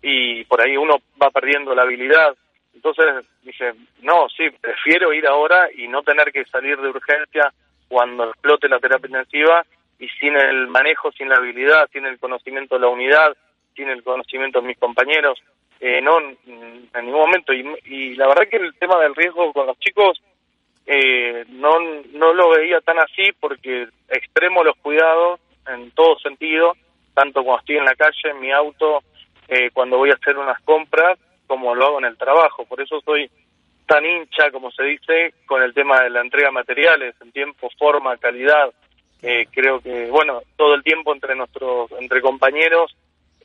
[0.01, 2.35] y por ahí uno va perdiendo la habilidad.
[2.73, 7.51] Entonces dije, no, sí, prefiero ir ahora y no tener que salir de urgencia
[7.87, 9.65] cuando explote la terapia intensiva
[9.99, 13.35] y sin el manejo, sin la habilidad, sin el conocimiento de la unidad,
[13.75, 15.39] sin el conocimiento de mis compañeros,
[15.79, 17.53] eh, no en ningún momento.
[17.53, 20.21] Y, y la verdad que el tema del riesgo con los chicos
[20.87, 21.79] eh, no,
[22.13, 26.77] no lo veía tan así porque extremo los cuidados en todo sentido,
[27.13, 29.03] tanto cuando estoy en la calle, en mi auto,
[29.49, 32.65] eh, cuando voy a hacer unas compras, como lo hago en el trabajo.
[32.65, 33.29] Por eso soy
[33.85, 37.69] tan hincha, como se dice, con el tema de la entrega de materiales, en tiempo,
[37.77, 38.73] forma, calidad.
[39.21, 42.95] Eh, creo que, bueno, todo el tiempo entre nuestros, entre compañeros,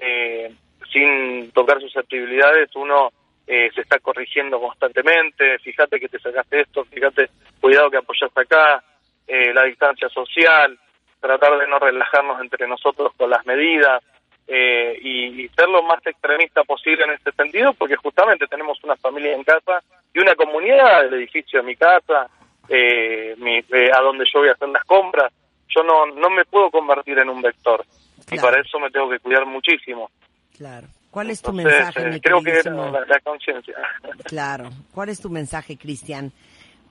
[0.01, 0.53] eh,
[0.93, 3.12] sin tocar susceptibilidades, uno
[3.47, 7.30] eh, se está corrigiendo constantemente, fíjate que te sacaste esto, fíjate,
[7.61, 8.82] cuidado que apoyaste acá,
[9.26, 10.78] eh, la distancia social,
[11.20, 14.03] tratar de no relajarnos entre nosotros con las medidas
[14.47, 18.97] eh, y, y ser lo más extremista posible en este sentido, porque justamente tenemos una
[18.97, 19.82] familia en casa
[20.12, 22.28] y una comunidad, el edificio de mi casa,
[22.68, 25.32] eh, mi, eh, a donde yo voy a hacer las compras,
[25.68, 27.84] yo no, no me puedo convertir en un vector
[28.30, 30.11] y para eso me tengo que cuidar muchísimo.
[30.57, 30.86] Claro.
[31.12, 33.76] ¿Cuál es tu Entonces, mensaje, eh, mi creo que era la, la conciencia.
[34.24, 34.70] Claro.
[34.94, 36.32] ¿Cuál es tu mensaje, Cristian,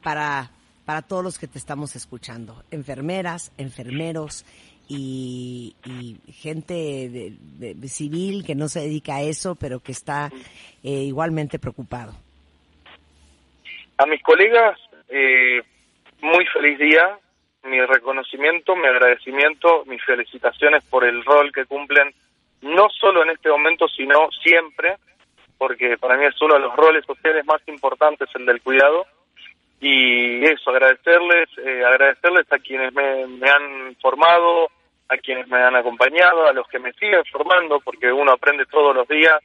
[0.04, 0.52] para,
[0.86, 2.64] para todos los que te estamos escuchando?
[2.70, 4.46] Enfermeras, enfermeros
[4.88, 10.30] y, y gente de civil que no se dedica a eso, pero que está
[10.84, 12.14] eh, igualmente preocupado.
[13.98, 15.64] A mis colegas, eh,
[16.22, 17.18] muy feliz día,
[17.64, 22.14] mi reconocimiento, mi agradecimiento, mis felicitaciones por el rol que cumplen,
[22.62, 24.98] no solo en este momento, sino siempre,
[25.58, 29.06] porque para mí es uno de los roles sociales más importantes, el del cuidado.
[29.80, 34.70] y eso, agradecerles, eh, agradecerles a quienes me, me han formado,
[35.10, 38.96] a quienes me han acompañado, a los que me siguen formando, porque uno aprende todos
[38.96, 39.42] los días,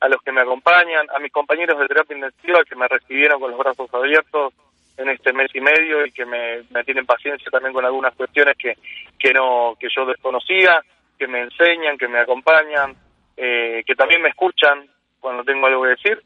[0.00, 3.50] a los que me acompañan, a mis compañeros de terapia intensiva que me recibieron con
[3.50, 4.52] los brazos abiertos
[4.96, 8.56] en este mes y medio y que me, me tienen paciencia también con algunas cuestiones
[8.56, 8.76] que,
[9.18, 10.82] que no que yo desconocía,
[11.18, 12.94] que me enseñan, que me acompañan,
[13.36, 14.88] eh, que también me escuchan
[15.20, 16.22] cuando tengo algo que decir.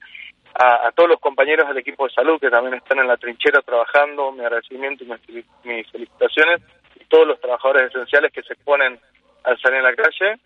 [0.54, 4.32] A, todos los compañeros del equipo de salud que también están en la trinchera trabajando,
[4.32, 6.60] mi agradecimiento y mis, mis felicitaciones,
[6.96, 8.98] y todos los trabajadores esenciales que se exponen
[9.44, 10.40] al salir a la calle,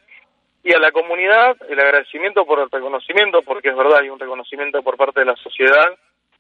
[0.62, 4.82] y a la comunidad el agradecimiento por el reconocimiento, porque es verdad, hay un reconocimiento
[4.82, 5.97] por parte de la sociedad,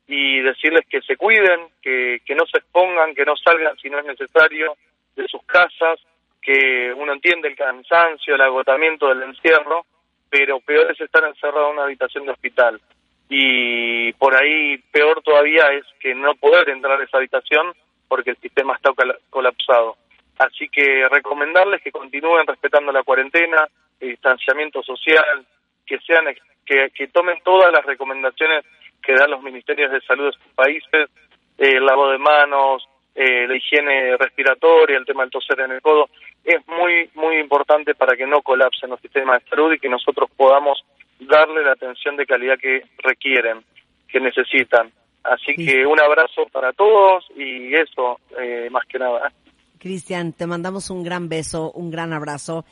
[0.06, 3.98] y decirles que se cuiden, que, que no se expongan, que no salgan si no
[3.98, 4.76] es necesario
[5.16, 5.98] de sus casas,
[6.44, 9.86] que uno entiende el cansancio, el agotamiento del encierro,
[10.28, 12.80] pero peor es estar encerrado en una habitación de hospital
[13.28, 17.72] y por ahí peor todavía es que no poder entrar a esa habitación
[18.08, 18.90] porque el sistema está
[19.30, 19.96] colapsado.
[20.38, 23.66] Así que recomendarles que continúen respetando la cuarentena,
[24.00, 25.46] el distanciamiento social,
[25.86, 26.26] que sean
[26.66, 28.64] que, tomen todas las recomendaciones
[29.02, 31.10] que dan los ministerios de salud de sus países,
[31.58, 35.80] eh, el lavado de manos, eh, la higiene respiratoria, el tema del toser en el
[35.80, 36.08] codo,
[36.44, 40.30] es muy, muy importante para que no colapsen los sistemas de salud y que nosotros
[40.36, 40.84] podamos
[41.20, 43.64] darle la atención de calidad que requieren,
[44.08, 44.90] que necesitan.
[45.22, 49.32] Así que un abrazo para todos y eso, eh, más que nada.
[49.78, 52.64] Cristian, te mandamos un gran beso, un gran abrazo.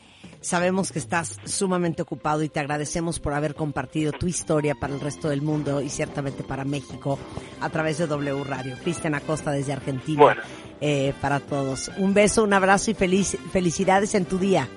[0.42, 5.00] Sabemos que estás sumamente ocupado y te agradecemos por haber compartido tu historia para el
[5.00, 7.18] resto del mundo y ciertamente para México
[7.60, 8.76] a través de W Radio.
[8.82, 10.36] Cristian Acosta desde Argentina.
[10.84, 11.92] Eh, para todos.
[11.96, 14.68] Un beso, un abrazo y feliz, felicidades en tu día.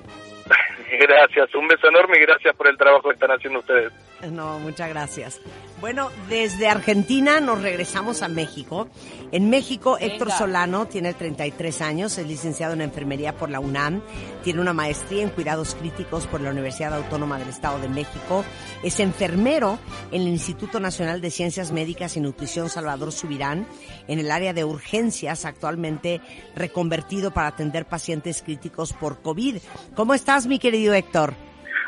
[1.00, 3.92] Gracias, un beso enorme y gracias por el trabajo que están haciendo ustedes.
[4.30, 5.40] No, muchas gracias.
[5.80, 8.88] Bueno, desde Argentina nos regresamos a México.
[9.32, 14.00] En México, Héctor Solano tiene 33 años, es licenciado en enfermería por la UNAM,
[14.44, 18.44] tiene una maestría en cuidados críticos por la Universidad Autónoma del Estado de México,
[18.84, 19.78] es enfermero
[20.12, 23.66] en el Instituto Nacional de Ciencias Médicas y Nutrición Salvador Subirán,
[24.06, 26.20] en el área de urgencias, actualmente
[26.54, 29.56] reconvertido para atender pacientes críticos por COVID.
[29.94, 31.34] ¿Cómo estás, mi querido Héctor?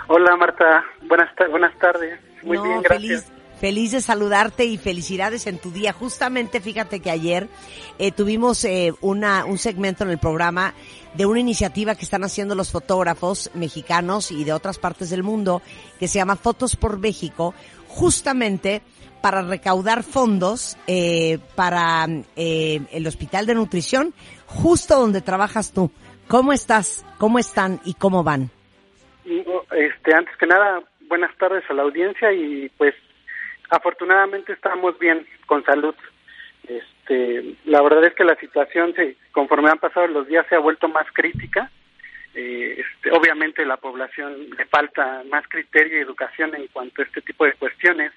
[0.08, 2.18] Hola Marta, buenas, buenas tardes.
[2.42, 3.24] Muy bien, gracias.
[3.24, 5.92] Feliz, feliz de saludarte y felicidades en tu día.
[5.92, 7.48] Justamente, fíjate que ayer
[7.98, 10.74] eh, tuvimos eh, una, un segmento en el programa
[11.14, 15.62] de una iniciativa que están haciendo los fotógrafos mexicanos y de otras partes del mundo
[15.98, 17.54] que se llama Fotos por México,
[17.88, 18.82] justamente
[19.20, 22.06] para recaudar fondos eh, para
[22.36, 24.14] eh, el Hospital de Nutrición,
[24.46, 25.90] justo donde trabajas tú.
[26.28, 27.04] ¿Cómo estás?
[27.18, 28.50] ¿Cómo están y cómo van?
[29.24, 32.94] Este, antes que nada, buenas tardes a la audiencia y pues
[33.70, 35.94] afortunadamente estamos bien con salud.
[36.66, 40.60] Este, la verdad es que la situación, se, conforme han pasado los días, se ha
[40.60, 41.70] vuelto más crítica.
[42.34, 47.22] Eh, este, obviamente la población le falta más criterio y educación en cuanto a este
[47.22, 48.12] tipo de cuestiones.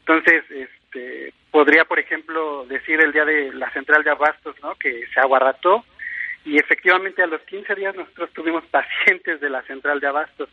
[0.00, 4.74] Entonces, este, podría, por ejemplo, decir el día de la central de abastos, ¿no?
[4.76, 5.84] Que se aguarrató
[6.46, 10.48] y efectivamente a los 15 días nosotros tuvimos pacientes de la central de abastos.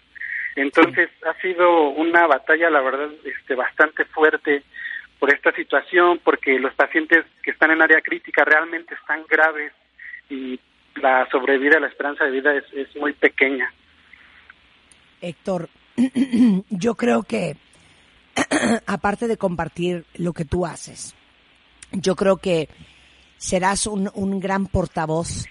[0.56, 4.64] Entonces ha sido una batalla, la verdad, este, bastante fuerte
[5.20, 9.72] por esta situación, porque los pacientes que están en área crítica realmente están graves
[10.30, 10.60] y
[10.96, 13.74] la sobrevida, la esperanza de vida es, es muy pequeña.
[15.22, 15.70] Héctor,
[16.70, 17.56] yo creo que
[18.86, 21.16] aparte de compartir lo que tú haces,
[21.92, 22.70] yo creo que
[23.38, 25.46] serás un, un gran portavoz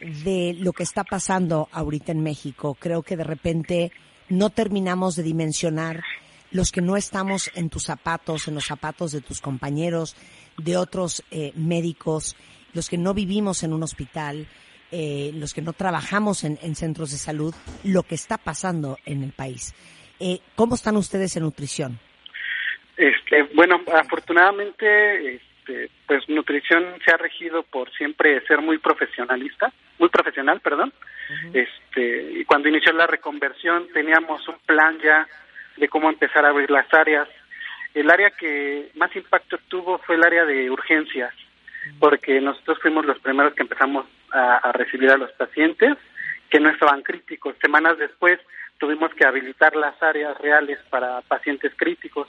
[0.00, 2.76] de lo que está pasando ahorita en México.
[2.78, 3.92] Creo que de repente
[4.28, 6.02] no terminamos de dimensionar
[6.50, 10.16] los que no estamos en tus zapatos, en los zapatos de tus compañeros,
[10.56, 12.36] de otros eh, médicos,
[12.72, 14.46] los que no vivimos en un hospital,
[14.90, 17.54] eh, los que no trabajamos en, en, centros de salud,
[17.84, 19.74] lo que está pasando en el país.
[20.20, 21.98] Eh, ¿Cómo están ustedes en nutrición?
[22.96, 30.08] Este, bueno, afortunadamente, este, pues nutrición se ha regido por siempre ser muy profesionalista, muy
[30.08, 30.92] profesional, perdón.
[31.28, 31.50] Uh -huh.
[31.54, 35.26] Este, y cuando inició la reconversión teníamos un plan ya
[35.76, 37.28] de cómo empezar a abrir las áreas.
[37.94, 41.34] El área que más impacto tuvo fue el área de urgencias,
[41.98, 45.96] porque nosotros fuimos los primeros que empezamos a, a recibir a los pacientes
[46.50, 47.56] que no estaban críticos.
[47.60, 48.38] Semanas después
[48.78, 52.28] tuvimos que habilitar las áreas reales para pacientes críticos.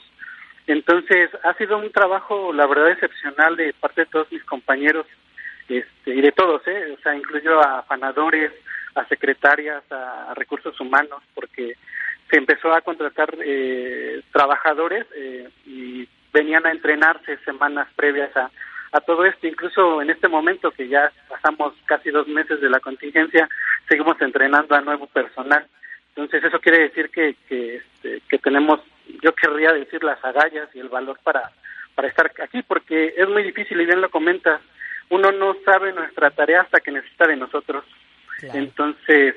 [0.66, 5.06] Entonces, ha sido un trabajo, la verdad, excepcional de parte de todos mis compañeros
[5.78, 6.96] este, y de todos, ¿eh?
[6.98, 8.52] O sea, incluyo a afanadores,
[8.94, 11.74] a secretarias, a, recursos humanos, porque
[12.28, 18.50] se empezó a contratar eh, trabajadores eh, y venían a entrenarse semanas previas a,
[18.92, 19.46] a todo esto.
[19.46, 23.48] Incluso en este momento que ya pasamos casi dos meses de la contingencia,
[23.88, 25.66] seguimos entrenando a nuevo personal.
[26.14, 28.80] Entonces eso quiere decir que, que, este, que tenemos,
[29.22, 31.50] yo querría decir, las agallas y el valor para,
[31.94, 34.60] para estar aquí, porque es muy difícil y bien lo comentas,
[35.10, 37.84] uno no sabe nuestra tarea hasta que necesita de nosotros.
[38.42, 39.34] Entonces,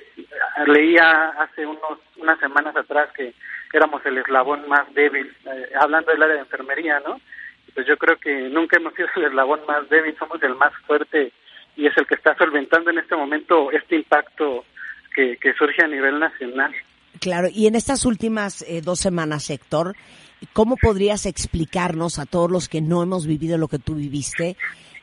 [0.66, 3.34] leía hace unos unas semanas atrás que
[3.74, 7.20] éramos el eslabón más débil, eh, hablando del área de enfermería, ¿no?
[7.74, 11.34] Pues yo creo que nunca hemos sido el eslabón más débil, somos el más fuerte
[11.76, 14.64] y es el que está solventando en este momento este impacto
[15.14, 16.74] que, que surge a nivel nacional.
[17.20, 19.96] Claro, y en estas últimas eh, dos semanas, Héctor,
[20.54, 24.56] ¿cómo podrías explicarnos a todos los que no hemos vivido lo que tú viviste?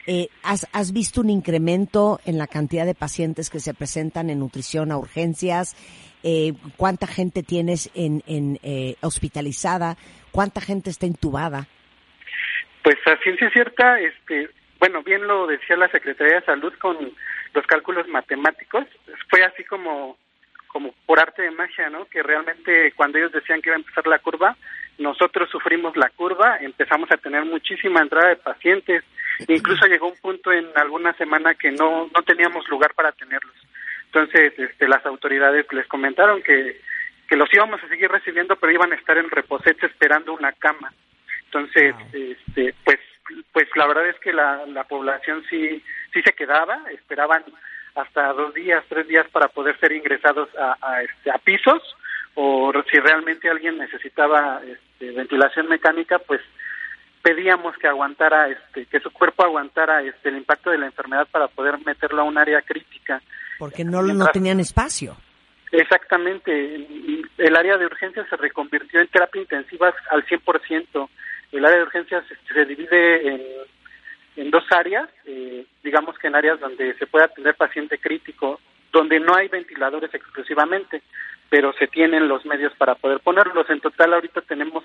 [0.06, 4.38] Eh, ¿has, ¿Has visto un incremento en la cantidad de pacientes que se presentan en
[4.38, 5.76] nutrición a urgencias?
[6.22, 9.96] Eh, ¿Cuánta gente tienes en, en eh, hospitalizada?
[10.32, 11.66] ¿Cuánta gente está intubada?
[12.82, 16.96] Pues a ciencia cierta, este, bueno, bien lo decía la Secretaría de Salud con
[17.52, 18.86] los cálculos matemáticos,
[19.28, 20.16] fue así como
[20.72, 22.04] como por arte de magia, ¿no?
[22.04, 24.56] Que realmente cuando ellos decían que iba a empezar la curva,
[25.00, 29.02] nosotros sufrimos la curva, empezamos a tener muchísima entrada de pacientes,
[29.48, 33.56] incluso llegó un punto en alguna semana que no no teníamos lugar para tenerlos.
[34.06, 36.80] Entonces, este, las autoridades les comentaron que
[37.28, 40.92] que los íbamos a seguir recibiendo, pero iban a estar en reposetes esperando una cama.
[41.46, 42.98] Entonces, este, pues
[43.52, 45.82] pues la verdad es que la, la población sí
[46.12, 47.44] sí se quedaba, esperaban
[47.94, 51.82] hasta dos días, tres días para poder ser ingresados a, a, este, a pisos
[52.42, 56.40] o si realmente alguien necesitaba este, ventilación mecánica, pues
[57.22, 61.48] pedíamos que aguantara, este, que su cuerpo aguantara este, el impacto de la enfermedad para
[61.48, 63.20] poder meterlo a un área crítica.
[63.58, 65.16] Porque no, no tenían espacio.
[65.70, 66.50] Exactamente.
[67.38, 71.08] El área de urgencias se reconvirtió en terapia intensiva al 100%.
[71.52, 73.40] El área de urgencias se divide en
[74.36, 78.60] en dos áreas, eh, digamos que en áreas donde se puede atender paciente crítico,
[78.92, 81.02] donde no hay ventiladores exclusivamente,
[81.50, 83.68] pero se tienen los medios para poder ponerlos.
[83.68, 84.84] En total ahorita tenemos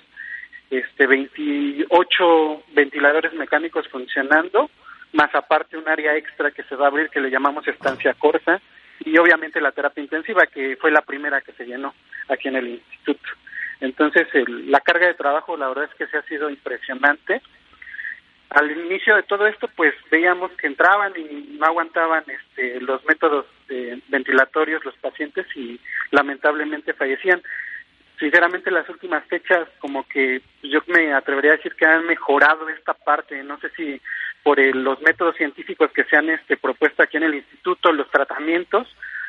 [0.70, 4.70] este 28 ventiladores mecánicos funcionando,
[5.14, 8.60] más aparte un área extra que se va a abrir que le llamamos estancia corta
[9.00, 11.94] y obviamente la terapia intensiva que fue la primera que se llenó
[12.28, 13.30] aquí en el instituto.
[13.80, 17.42] Entonces el, la carga de trabajo la verdad es que se ha sido impresionante
[18.50, 23.46] al inicio de todo esto pues veíamos que entraban y no aguantaban este, los métodos
[24.08, 25.80] ventilatorios los pacientes y
[26.12, 27.42] lamentablemente fallecían.
[28.20, 32.94] Sinceramente las últimas fechas como que yo me atrevería a decir que han mejorado esta
[32.94, 33.44] parte.
[33.44, 34.00] No sé si
[34.44, 38.88] por los métodos científicos que se han este, propuesto aquí en el instituto los tratamientos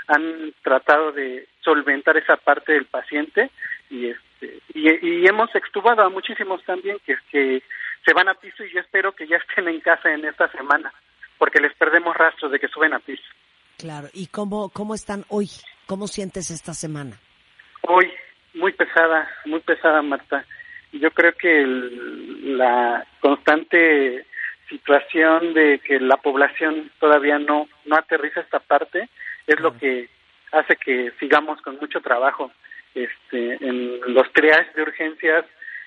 [0.09, 3.51] han tratado de solventar esa parte del paciente
[3.91, 7.63] y este y, y hemos extubado a muchísimos también que que
[8.07, 10.93] se van a piso y yo espero que ya estén en casa en esta semana,
[11.39, 13.25] porque les perdemos rastros de que suben a piso.
[13.79, 15.49] Claro, ¿y cómo, cómo están hoy?
[15.87, 17.19] ¿Cómo sientes esta semana?
[17.83, 18.11] Hoy,
[18.55, 20.47] muy pesada, muy pesada, Marta.
[20.93, 24.25] Yo creo que la constante
[24.69, 29.09] situación de que la población todavía no, no aterriza esta parte
[29.47, 30.09] es lo que
[30.53, 32.51] hace que sigamos con mucho trabajo.
[32.97, 35.45] Este, en los triajes de urgencias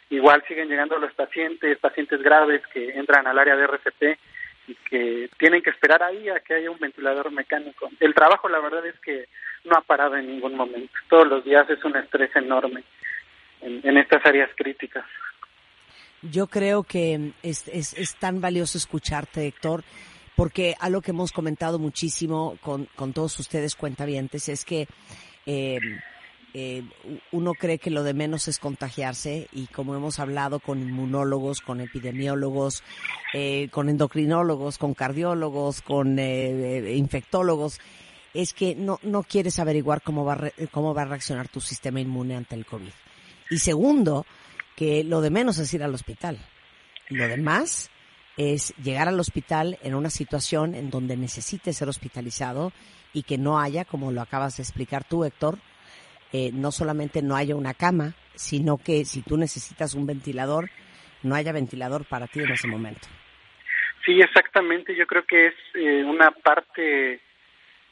[0.10, 4.20] Igual siguen llegando los pacientes, pacientes graves que entran al área de RCP
[4.68, 7.90] y que tienen que esperar ahí a que haya un ventilador mecánico.
[8.00, 9.26] El trabajo, la verdad, es que
[9.66, 10.92] no ha parado en ningún momento.
[11.10, 12.84] Todos los días es un estrés enorme
[13.62, 15.06] en, estas áreas críticas.
[16.24, 19.84] Yo creo que es, es, es, tan valioso escucharte, Héctor,
[20.36, 24.88] porque algo que hemos comentado muchísimo con, con todos ustedes cuentavientes es que
[25.46, 25.80] eh,
[26.54, 26.84] eh,
[27.32, 31.80] uno cree que lo de menos es contagiarse y como hemos hablado con inmunólogos, con
[31.80, 32.84] epidemiólogos,
[33.34, 37.80] eh, con endocrinólogos, con cardiólogos, con eh, infectólogos,
[38.34, 42.36] es que no, no quieres averiguar cómo va, cómo va a reaccionar tu sistema inmune
[42.36, 42.92] ante el COVID.
[43.52, 44.26] Y segundo,
[44.76, 46.40] que lo de menos es ir al hospital.
[47.10, 47.90] Lo demás
[48.38, 52.72] es llegar al hospital en una situación en donde necesites ser hospitalizado
[53.12, 55.60] y que no haya, como lo acabas de explicar tú, Héctor,
[56.32, 60.70] eh, no solamente no haya una cama, sino que si tú necesitas un ventilador,
[61.24, 63.08] no haya ventilador para ti en ese momento.
[64.06, 64.96] Sí, exactamente.
[64.96, 67.20] Yo creo que es eh, una parte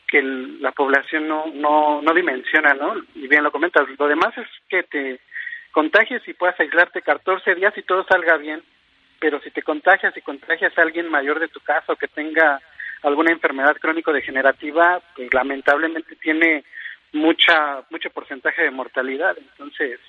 [0.08, 2.96] que la población no, no, no dimensiona, ¿no?
[3.16, 3.88] Y bien lo comentas.
[4.00, 5.20] Lo demás es que te
[5.72, 8.64] contagies y puedas aislarte 14 días y todo salga bien.
[9.20, 12.62] Pero si te contagias y contagias a alguien mayor de tu casa o que tenga
[13.04, 16.64] alguna enfermedad crónico-degenerativa, pues lamentablemente tiene
[17.14, 19.38] mucha mucho porcentaje de mortalidad.
[19.38, 20.00] Entonces,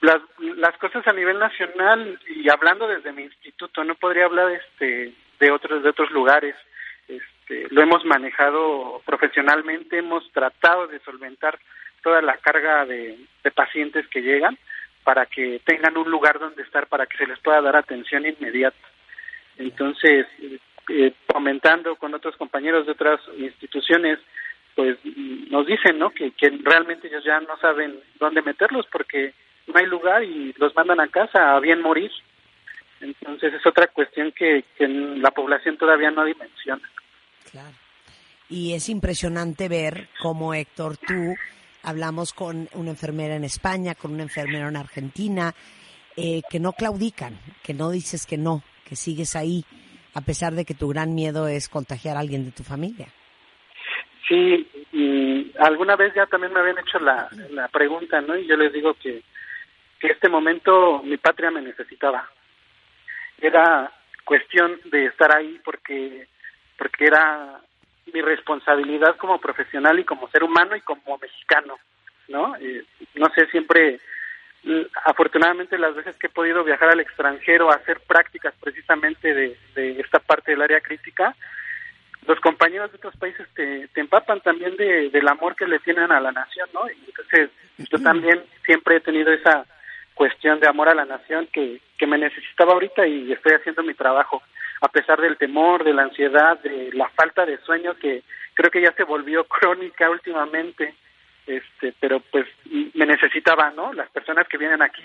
[0.00, 0.20] las,
[0.56, 5.50] las cosas a nivel nacional y hablando desde mi instituto, no podría hablar este de
[5.50, 6.54] otros de otros lugares.
[7.08, 11.58] Este, lo hemos manejado profesionalmente, hemos tratado de solventar
[12.02, 14.56] toda la carga de, de pacientes que llegan
[15.04, 18.76] para que tengan un lugar donde estar para que se les pueda dar atención inmediata.
[19.56, 20.26] Entonces,
[20.88, 24.18] eh, comentando con otros compañeros de otras instituciones,
[24.80, 24.96] pues
[25.50, 26.08] nos dicen, ¿no?
[26.08, 29.34] Que, realmente ellos ya no saben dónde meterlos porque
[29.66, 32.10] no hay lugar y los mandan a casa a bien morir.
[32.98, 36.88] Entonces es otra cuestión que, que la población todavía no dimensiona.
[37.50, 37.76] Claro.
[38.48, 41.34] Y es impresionante ver cómo, Héctor, tú
[41.82, 45.54] hablamos con una enfermera en España, con una enfermera en Argentina,
[46.16, 49.62] eh, que no claudican, que no dices que no, que sigues ahí,
[50.14, 53.08] a pesar de que tu gran miedo es contagiar a alguien de tu familia.
[54.28, 58.36] Sí, y alguna vez ya también me habían hecho la, la pregunta, ¿no?
[58.36, 59.22] Y yo les digo que,
[59.98, 62.28] que este momento mi patria me necesitaba.
[63.40, 63.90] Era
[64.24, 66.28] cuestión de estar ahí porque
[66.80, 67.60] porque era
[68.12, 71.78] mi responsabilidad como profesional y como ser humano y como mexicano,
[72.28, 72.56] ¿no?
[72.56, 74.00] Eh, no sé, siempre,
[75.04, 80.00] afortunadamente las veces que he podido viajar al extranjero a hacer prácticas precisamente de, de
[80.00, 81.36] esta parte del área crítica,
[82.26, 86.12] los compañeros de otros países te, te empapan también de, del amor que le tienen
[86.12, 86.88] a la nación, ¿no?
[86.90, 87.50] Y entonces
[87.90, 89.64] yo también siempre he tenido esa
[90.14, 93.94] cuestión de amor a la nación que, que me necesitaba ahorita y estoy haciendo mi
[93.94, 94.42] trabajo
[94.80, 98.22] a pesar del temor, de la ansiedad, de la falta de sueño que
[98.54, 100.94] creo que ya se volvió crónica últimamente,
[101.46, 102.46] este, pero pues
[102.94, 103.92] me necesitaba, ¿no?
[103.92, 105.02] Las personas que vienen aquí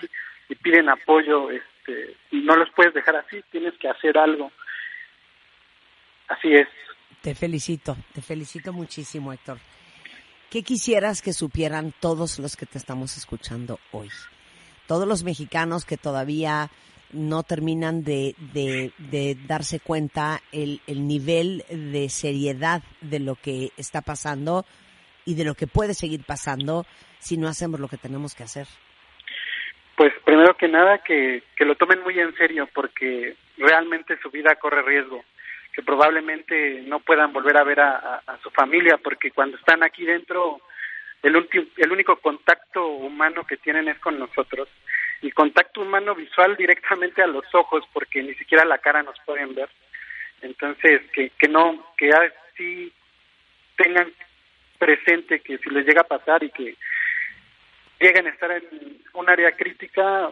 [0.48, 4.52] y piden apoyo, este, no los puedes dejar así, tienes que hacer algo.
[6.28, 6.68] Así es.
[7.22, 9.58] Te felicito, te felicito muchísimo, Héctor.
[10.50, 14.08] ¿Qué quisieras que supieran todos los que te estamos escuchando hoy?
[14.86, 16.70] Todos los mexicanos que todavía
[17.12, 23.70] no terminan de, de, de darse cuenta el, el nivel de seriedad de lo que
[23.76, 24.64] está pasando
[25.24, 26.86] y de lo que puede seguir pasando
[27.18, 28.66] si no hacemos lo que tenemos que hacer.
[29.96, 34.54] Pues primero que nada que, que lo tomen muy en serio porque realmente su vida
[34.56, 35.24] corre riesgo,
[35.76, 40.06] que probablemente no puedan volver a ver a, a, su familia porque cuando están aquí
[40.06, 40.62] dentro
[41.22, 44.70] el, ulti- el único contacto humano que tienen es con nosotros.
[45.20, 49.54] Y contacto humano visual directamente a los ojos porque ni siquiera la cara nos pueden
[49.54, 49.68] ver.
[50.40, 52.90] Entonces que, que no que así
[53.76, 54.10] tengan
[54.78, 56.74] presente que si les llega a pasar y que
[58.00, 60.30] llegan a estar en un área crítica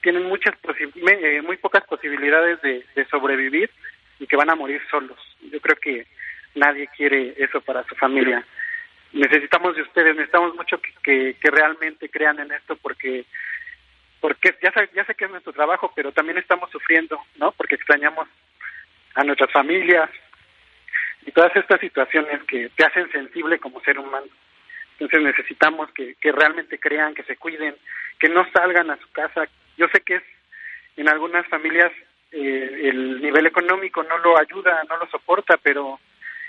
[0.00, 3.70] tienen muchas eh, muy pocas posibilidades de, de sobrevivir
[4.24, 5.18] y que van a morir solos
[5.52, 6.06] yo creo que
[6.54, 8.44] nadie quiere eso para su familia
[9.12, 13.24] necesitamos de ustedes necesitamos mucho que, realmente crean en esto porque
[14.20, 17.52] porque ya sé, ya sé que es nuestro trabajo, pero también estamos sufriendo, ¿no?
[17.52, 18.26] Porque extrañamos
[19.14, 20.08] a nuestras familias
[21.26, 24.26] y todas estas situaciones que te hacen sensible como ser humano.
[24.92, 27.76] Entonces necesitamos que, que realmente crean, que se cuiden,
[28.18, 29.46] que no salgan a su casa.
[29.76, 30.22] Yo sé que es
[30.96, 31.92] en algunas familias
[32.34, 36.00] eh, el nivel económico no lo ayuda, no lo soporta, pero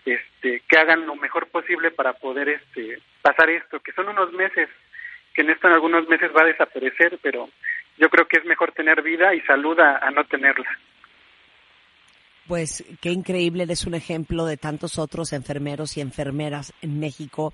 [0.03, 4.67] este que hagan lo mejor posible para poder este pasar esto, que son unos meses
[5.33, 7.49] que en esto en algunos meses va a desaparecer, pero
[7.97, 10.69] yo creo que es mejor tener vida y salud a, a no tenerla.
[12.47, 17.53] Pues qué increíble, eres un ejemplo de tantos otros enfermeros y enfermeras en México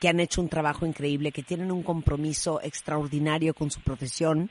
[0.00, 4.50] que han hecho un trabajo increíble, que tienen un compromiso extraordinario con su profesión,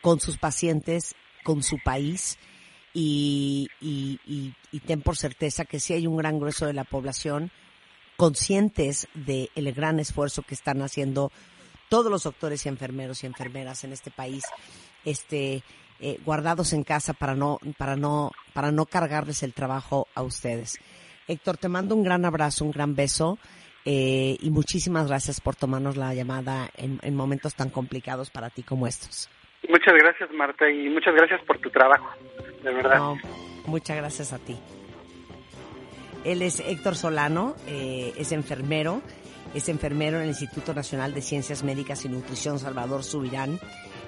[0.00, 1.14] con sus pacientes,
[1.48, 2.36] con su país
[2.92, 6.84] y, y, y, y ten por certeza que sí hay un gran grueso de la
[6.84, 7.50] población
[8.18, 11.32] conscientes del el gran esfuerzo que están haciendo
[11.88, 14.44] todos los doctores y enfermeros y enfermeras en este país,
[15.06, 15.62] este,
[16.00, 20.76] eh, guardados en casa para no, para no, para no cargarles el trabajo a ustedes.
[21.28, 23.38] Héctor, te mando un gran abrazo, un gran beso.
[23.86, 28.62] Eh, y muchísimas gracias por tomarnos la llamada en, en momentos tan complicados para ti
[28.62, 29.30] como estos.
[29.66, 32.10] Muchas gracias, Marta, y muchas gracias por tu trabajo,
[32.62, 32.98] de verdad.
[32.98, 33.18] No,
[33.66, 34.56] muchas gracias a ti.
[36.24, 39.02] Él es Héctor Solano, eh, es enfermero,
[39.54, 43.58] es enfermero en el Instituto Nacional de Ciencias Médicas y Nutrición Salvador Subirán,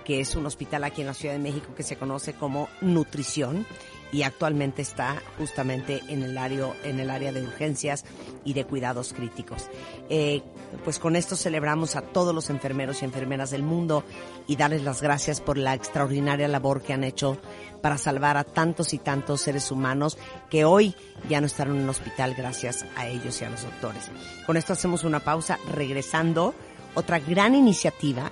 [0.05, 3.67] que es un hospital aquí en la Ciudad de México que se conoce como Nutrición
[4.13, 8.05] y actualmente está justamente en el área, en el área de urgencias
[8.45, 9.69] y de cuidados críticos.
[10.09, 10.43] Eh,
[10.85, 14.05] pues con esto celebramos a todos los enfermeros y enfermeras del mundo
[14.47, 17.39] y darles las gracias por la extraordinaria labor que han hecho
[17.83, 20.95] para salvar a tantos y tantos seres humanos que hoy
[21.29, 24.11] ya no están en un hospital gracias a ellos y a los doctores.
[24.47, 26.55] Con esto hacemos una pausa, regresando
[26.95, 28.31] otra gran iniciativa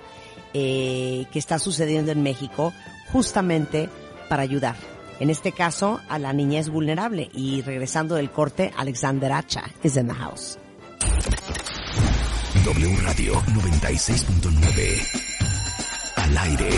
[0.53, 2.73] eh, que está sucediendo en México
[3.11, 3.89] justamente
[4.27, 4.75] para ayudar
[5.19, 7.29] En este caso, a la niñez vulnerable.
[7.33, 10.57] Y regresando del corte, Alexander Hacha is in the house.
[12.63, 15.21] W Radio 96.9.
[16.15, 16.69] Al aire.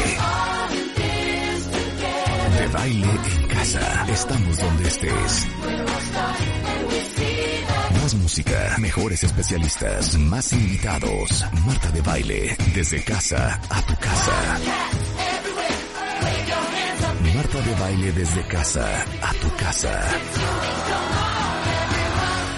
[2.58, 4.06] De baile en casa.
[4.12, 5.48] Estamos donde estés.
[8.02, 11.46] Más música, mejores especialistas, más invitados.
[11.66, 15.11] Marta de baile, desde casa a tu casa.
[17.42, 18.86] Marta de baile desde casa
[19.20, 20.00] a tu casa.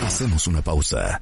[0.06, 1.22] Hacemos una pausa.